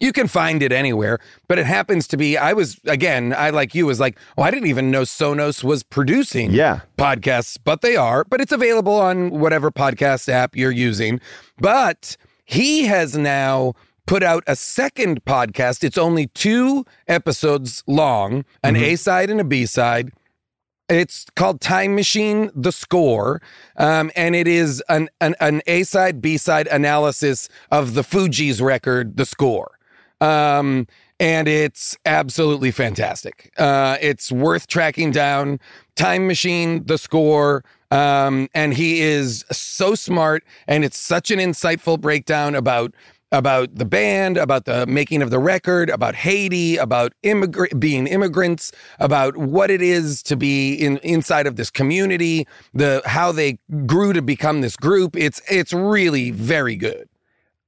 [0.03, 2.37] You can find it anywhere, but it happens to be.
[2.37, 5.81] I was again, I like you was like, oh, I didn't even know Sonos was
[5.81, 6.81] producing Yeah.
[6.97, 8.25] podcasts, but they are.
[8.25, 11.21] But it's available on whatever podcast app you're using.
[11.57, 13.75] But he has now
[14.05, 15.85] put out a second podcast.
[15.85, 20.11] It's only two episodes long, an A side and a B side.
[20.89, 23.41] It's called Time Machine: The Score,
[23.77, 28.61] um, and it is an an, an A side B side analysis of the Fugees
[28.61, 29.71] record, The Score,
[30.23, 30.87] um,
[31.19, 33.51] and it's absolutely fantastic.
[33.57, 35.59] Uh, it's worth tracking down.
[35.95, 41.99] Time Machine: The Score, um, and he is so smart, and it's such an insightful
[41.99, 42.93] breakdown about
[43.31, 47.13] about the band, about the making of the record, about Haiti, about
[47.79, 53.31] being immigrants, about what it is to be in inside of this community, the how
[53.31, 55.15] they grew to become this group.
[55.15, 57.09] It's it's really very good.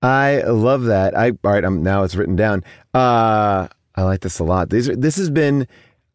[0.05, 1.17] I love that.
[1.17, 1.63] I all right.
[1.63, 2.63] I'm now it's written down.
[2.93, 4.69] Uh, I like this a lot.
[4.69, 5.67] These are, this has been.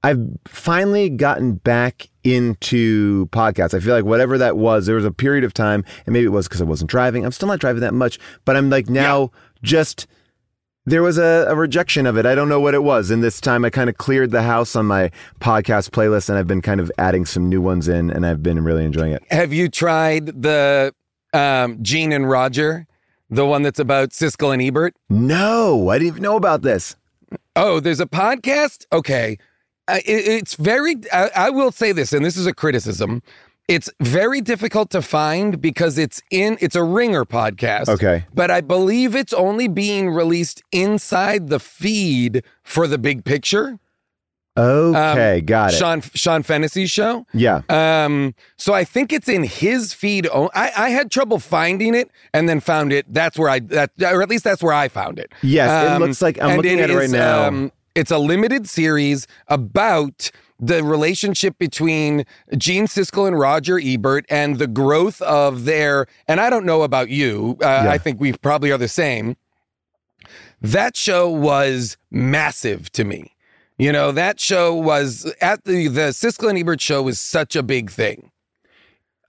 [0.04, 3.74] I've finally gotten back into podcasts.
[3.74, 6.30] I feel like whatever that was, there was a period of time, and maybe it
[6.30, 7.24] was because I wasn't driving.
[7.24, 9.32] I'm still not driving that much, but I'm like now
[9.62, 10.06] just.
[10.86, 12.24] There was a, a rejection of it.
[12.24, 13.10] I don't know what it was.
[13.10, 16.46] And this time I kind of cleared the house on my podcast playlist and I've
[16.46, 19.22] been kind of adding some new ones in and I've been really enjoying it.
[19.30, 20.94] Have you tried the
[21.34, 22.86] um, Gene and Roger,
[23.30, 24.94] the one that's about Siskel and Ebert?
[25.08, 26.96] No, I didn't even know about this.
[27.56, 28.86] Oh, there's a podcast?
[28.92, 29.38] Okay.
[29.88, 33.22] Uh, it, it's very, I, I will say this, and this is a criticism.
[33.68, 37.88] It's very difficult to find because it's in, it's a ringer podcast.
[37.88, 38.24] Okay.
[38.34, 43.78] But I believe it's only being released inside the feed for the big picture.
[44.56, 45.76] Okay, Um, got it.
[45.76, 47.24] Sean, Sean Fennessey's show.
[47.32, 47.62] Yeah.
[47.68, 50.26] Um, so I think it's in his feed.
[50.26, 53.06] o- I, I had trouble finding it and then found it.
[53.12, 55.32] That's where I that or at least that's where I found it.
[55.42, 57.44] Yes, it looks like- I'm looking at it right is, now.
[57.46, 62.24] um, it's a limited series about the relationship between
[62.58, 66.06] Gene Siskel and Roger Ebert and the growth of their.
[66.28, 67.56] And I don't know about you.
[67.62, 67.90] Uh, Yeah.
[67.92, 69.36] I think we probably are the same.
[70.60, 73.32] That show was massive to me.
[73.80, 77.62] You know, that show was at the the Siskel and Ebert show was such a
[77.62, 78.30] big thing.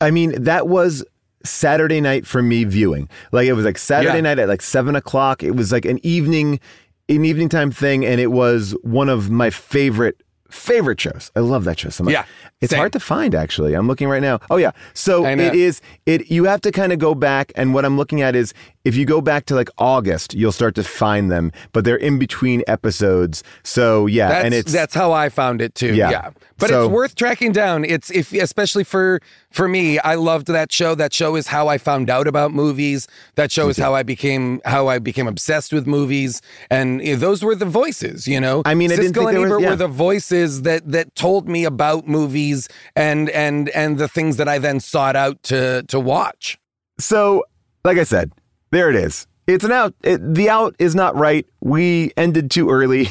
[0.01, 1.05] I mean, that was
[1.45, 3.07] Saturday night for me viewing.
[3.31, 4.21] Like it was like Saturday Yeah.
[4.21, 5.41] night at like seven o'clock.
[5.41, 6.59] It was like an evening,
[7.07, 11.31] an evening time thing, and it was one of my favorite favorite shows.
[11.33, 12.11] I love that show so much.
[12.11, 12.25] Yeah,
[12.59, 12.79] it's same.
[12.79, 13.73] hard to find actually.
[13.73, 14.39] I'm looking right now.
[14.49, 15.79] Oh yeah, so it is.
[16.05, 18.53] It you have to kind of go back, and what I'm looking at is
[18.83, 22.17] if you go back to like August, you'll start to find them, but they're in
[22.17, 23.43] between episodes.
[23.63, 25.93] So yeah, That's, and it's that's how I found it too.
[25.93, 26.09] Yeah.
[26.09, 27.85] Yeah, but So- it's worth tracking down.
[27.85, 29.19] It's if especially for
[29.51, 30.95] for me, I loved that show.
[30.95, 33.07] That show is how I found out about movies.
[33.35, 36.41] That show is how I became how I became obsessed with movies.
[36.69, 38.27] And those were the voices.
[38.27, 39.69] You know, I mean, I didn't Siskel think and was- yeah.
[39.71, 44.47] were the voices that that told me about movies and and and the things that
[44.47, 46.57] I then sought out to to watch.
[46.99, 47.43] So,
[47.83, 48.31] like I said,
[48.71, 49.27] there it is.
[49.47, 49.93] It's an out.
[50.03, 51.45] It, the out is not right.
[51.59, 53.09] We ended too early.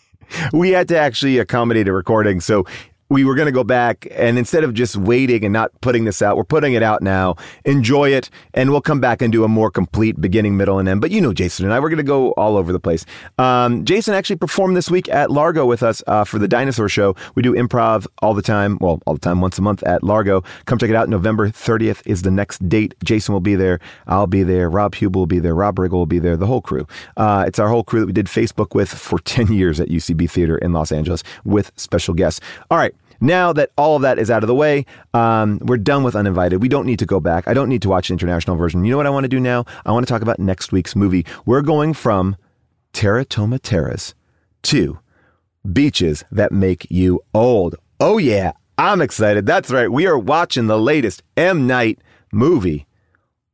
[0.52, 2.40] we had to actually accommodate a recording.
[2.40, 2.64] So
[3.12, 6.22] we were going to go back and instead of just waiting and not putting this
[6.22, 7.36] out, we're putting it out now.
[7.66, 8.30] Enjoy it.
[8.54, 11.02] And we'll come back and do a more complete beginning, middle, and end.
[11.02, 13.04] But you know, Jason and I, we're going to go all over the place.
[13.36, 17.14] Um, Jason actually performed this week at Largo with us uh, for the Dinosaur Show.
[17.34, 18.78] We do improv all the time.
[18.80, 20.42] Well, all the time, once a month at Largo.
[20.64, 21.10] Come check it out.
[21.10, 22.94] November 30th is the next date.
[23.04, 23.78] Jason will be there.
[24.06, 24.70] I'll be there.
[24.70, 25.54] Rob Huebel will be there.
[25.54, 26.38] Rob Riggle will be there.
[26.38, 26.86] The whole crew.
[27.18, 30.30] Uh, it's our whole crew that we did Facebook with for 10 years at UCB
[30.30, 32.40] Theater in Los Angeles with special guests.
[32.70, 32.94] All right.
[33.22, 36.60] Now that all of that is out of the way, um, we're done with Uninvited.
[36.60, 37.46] We don't need to go back.
[37.46, 38.84] I don't need to watch the international version.
[38.84, 39.64] You know what I want to do now?
[39.86, 41.24] I want to talk about next week's movie.
[41.46, 42.36] We're going from
[42.92, 44.14] Teratoma Terrace
[44.64, 44.98] to
[45.72, 47.76] Beaches That Make You Old.
[48.00, 48.52] Oh, yeah.
[48.76, 49.46] I'm excited.
[49.46, 49.90] That's right.
[49.90, 51.68] We are watching the latest M.
[51.68, 52.00] Night
[52.32, 52.86] movie,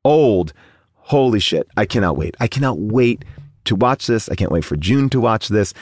[0.02, 0.54] Old.
[0.94, 1.68] Holy shit.
[1.76, 2.36] I cannot wait.
[2.40, 3.22] I cannot wait
[3.64, 4.30] to watch this.
[4.30, 5.74] I can't wait for June to watch this.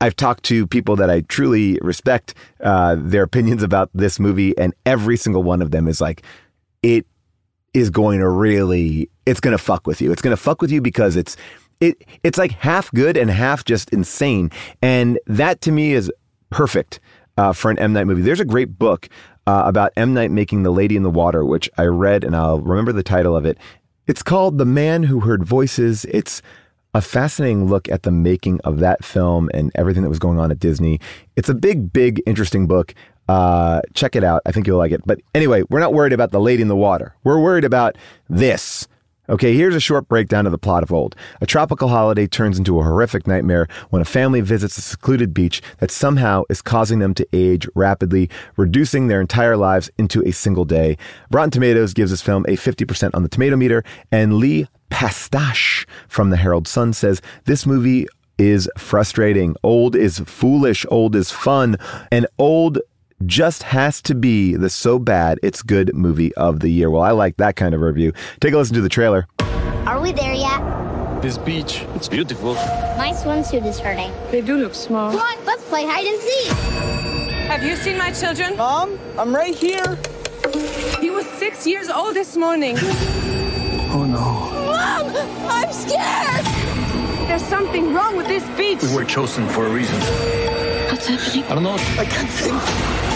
[0.00, 4.74] I've talked to people that I truly respect uh, their opinions about this movie, and
[4.86, 6.22] every single one of them is like,
[6.82, 7.06] it
[7.74, 10.10] is going to really, it's going to fuck with you.
[10.10, 11.36] It's going to fuck with you because it's,
[11.80, 14.50] it, it's like half good and half just insane,
[14.82, 16.10] and that to me is
[16.50, 16.98] perfect
[17.36, 18.22] uh, for an M Night movie.
[18.22, 19.08] There's a great book
[19.46, 22.60] uh, about M Night making The Lady in the Water, which I read, and I'll
[22.60, 23.58] remember the title of it.
[24.06, 26.04] It's called The Man Who Heard Voices.
[26.06, 26.42] It's
[26.94, 30.50] a fascinating look at the making of that film and everything that was going on
[30.50, 31.00] at Disney.
[31.36, 32.94] It's a big, big, interesting book.
[33.28, 34.42] Uh, check it out.
[34.44, 35.02] I think you'll like it.
[35.06, 37.14] But anyway, we're not worried about the lady in the water.
[37.22, 37.96] We're worried about
[38.28, 38.88] this.
[39.30, 41.14] Okay, here's a short breakdown of the plot of Old.
[41.40, 45.62] A tropical holiday turns into a horrific nightmare when a family visits a secluded beach
[45.78, 50.64] that somehow is causing them to age rapidly, reducing their entire lives into a single
[50.64, 50.98] day.
[51.30, 56.30] Rotten Tomatoes gives this film a 50% on the tomato meter, and Leigh Paatsch from
[56.30, 59.54] the Herald Sun says this movie is frustrating.
[59.62, 60.84] Old is foolish.
[60.90, 61.76] Old is fun.
[62.10, 62.80] And old
[63.26, 66.90] just has to be the so bad it's good movie of the year.
[66.90, 68.12] Well, I like that kind of review.
[68.40, 69.26] Take a listen to the trailer.
[69.86, 71.22] Are we there yet?
[71.22, 72.54] This beach, it's beautiful.
[72.54, 74.10] My swimsuit is hurting.
[74.30, 75.10] They do look small.
[75.10, 76.52] Come on, let's play hide and seek.
[77.48, 78.56] Have you seen my children?
[78.56, 79.98] Mom, I'm right here.
[81.00, 82.76] He was six years old this morning.
[83.92, 84.50] Oh no.
[84.66, 85.14] Mom,
[85.50, 86.46] I'm scared.
[87.28, 88.82] There's something wrong with this beach.
[88.82, 90.00] We were chosen for a reason.
[90.90, 91.44] What's happening?
[91.44, 91.74] I don't know.
[91.74, 93.09] I can't think.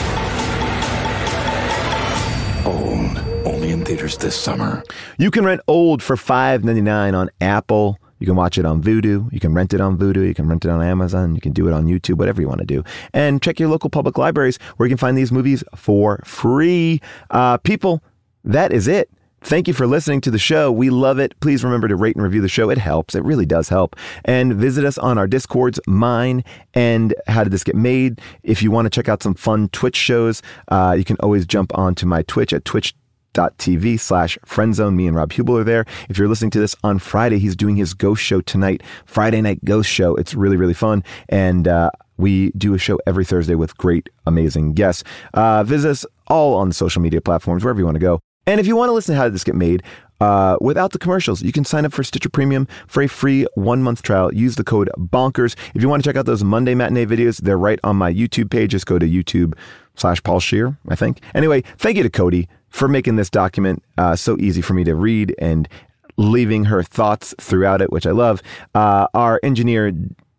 [2.64, 3.18] Old.
[3.46, 4.82] Only in theaters this summer.
[5.18, 7.98] You can rent Old for $5.99 on Apple.
[8.18, 9.30] You can watch it on Vudu.
[9.32, 10.26] You can rent it on Vudu.
[10.26, 11.34] You can rent it on Amazon.
[11.34, 12.82] You can do it on YouTube, whatever you want to do.
[13.12, 17.00] And check your local public libraries where you can find these movies for free.
[17.30, 18.02] Uh, people,
[18.44, 19.10] that is it.
[19.45, 20.72] Thank you for listening to the show.
[20.72, 21.38] We love it.
[21.40, 22.70] Please remember to rate and review the show.
[22.70, 23.14] It helps.
[23.14, 23.95] It really does help.
[24.24, 26.42] And visit us on our Discords, mine
[26.72, 28.22] and How Did This Get Made.
[28.42, 31.76] If you want to check out some fun Twitch shows, uh, you can always jump
[31.76, 32.95] onto my Twitch at Twitch
[33.34, 34.95] TV slash friendzone.
[34.95, 35.84] Me and Rob Huebel are there.
[36.09, 39.62] If you're listening to this on Friday, he's doing his ghost show tonight, Friday night
[39.62, 40.14] ghost show.
[40.14, 41.05] It's really, really fun.
[41.28, 45.05] And, uh, we do a show every Thursday with great, amazing guests.
[45.34, 48.20] Uh, visit us all on social media platforms, wherever you want to go.
[48.47, 49.82] And if you want to listen to How Did This Get Made
[50.20, 53.82] uh, without the commercials, you can sign up for Stitcher Premium for a free one
[53.82, 54.32] month trial.
[54.34, 55.57] Use the code BONKERS.
[55.74, 58.51] If you want to check out those Monday matinee videos, they're right on my YouTube
[58.51, 58.72] page.
[58.72, 59.55] Just go to YouTube
[59.97, 61.20] slash Paul Scheer, I think.
[61.34, 64.95] Anyway, thank you to Cody for making this document uh, so easy for me to
[64.95, 65.68] read and
[66.16, 68.42] leaving her thoughts throughout it, which I love.
[68.74, 69.92] Uh, our engineer,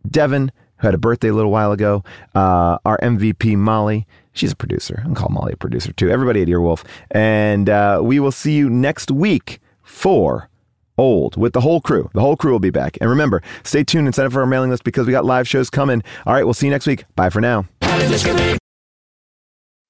[0.10, 2.04] Devin, who had a birthday a little while ago,
[2.36, 4.06] uh, our MVP, Molly.
[4.36, 5.00] She's a producer.
[5.00, 6.10] I can call Molly a producer too.
[6.10, 6.84] Everybody at Earwolf.
[7.10, 10.50] And uh, we will see you next week for
[10.98, 12.10] Old with the whole crew.
[12.14, 12.98] The whole crew will be back.
[13.02, 15.48] And remember, stay tuned and sign up for our mailing list because we got live
[15.48, 16.02] shows coming.
[16.26, 17.04] All right, we'll see you next week.
[17.16, 17.66] Bye for now.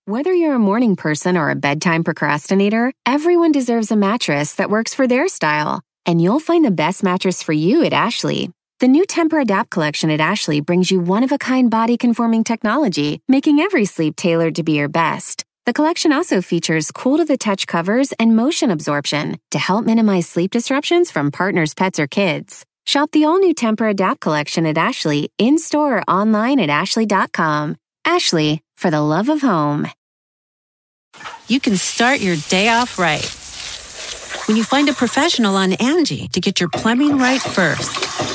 [0.06, 4.94] Whether you're a morning person or a bedtime procrastinator, everyone deserves a mattress that works
[4.94, 5.82] for their style.
[6.06, 8.52] And you'll find the best mattress for you at Ashley.
[8.86, 13.20] The new Tempur-Adapt collection at Ashley brings you one of a kind body conforming technology,
[13.28, 15.44] making every sleep tailored to be your best.
[15.66, 20.30] The collection also features cool to the touch covers and motion absorption to help minimize
[20.30, 22.64] sleep disruptions from partners, pets, or kids.
[22.86, 27.78] Shop the all new Tempur-Adapt collection at Ashley in store or online at ashley.com.
[28.06, 29.88] Ashley, for the love of home.
[31.48, 33.26] You can start your day off right.
[34.48, 38.35] When you find a professional on Angie to get your plumbing right first.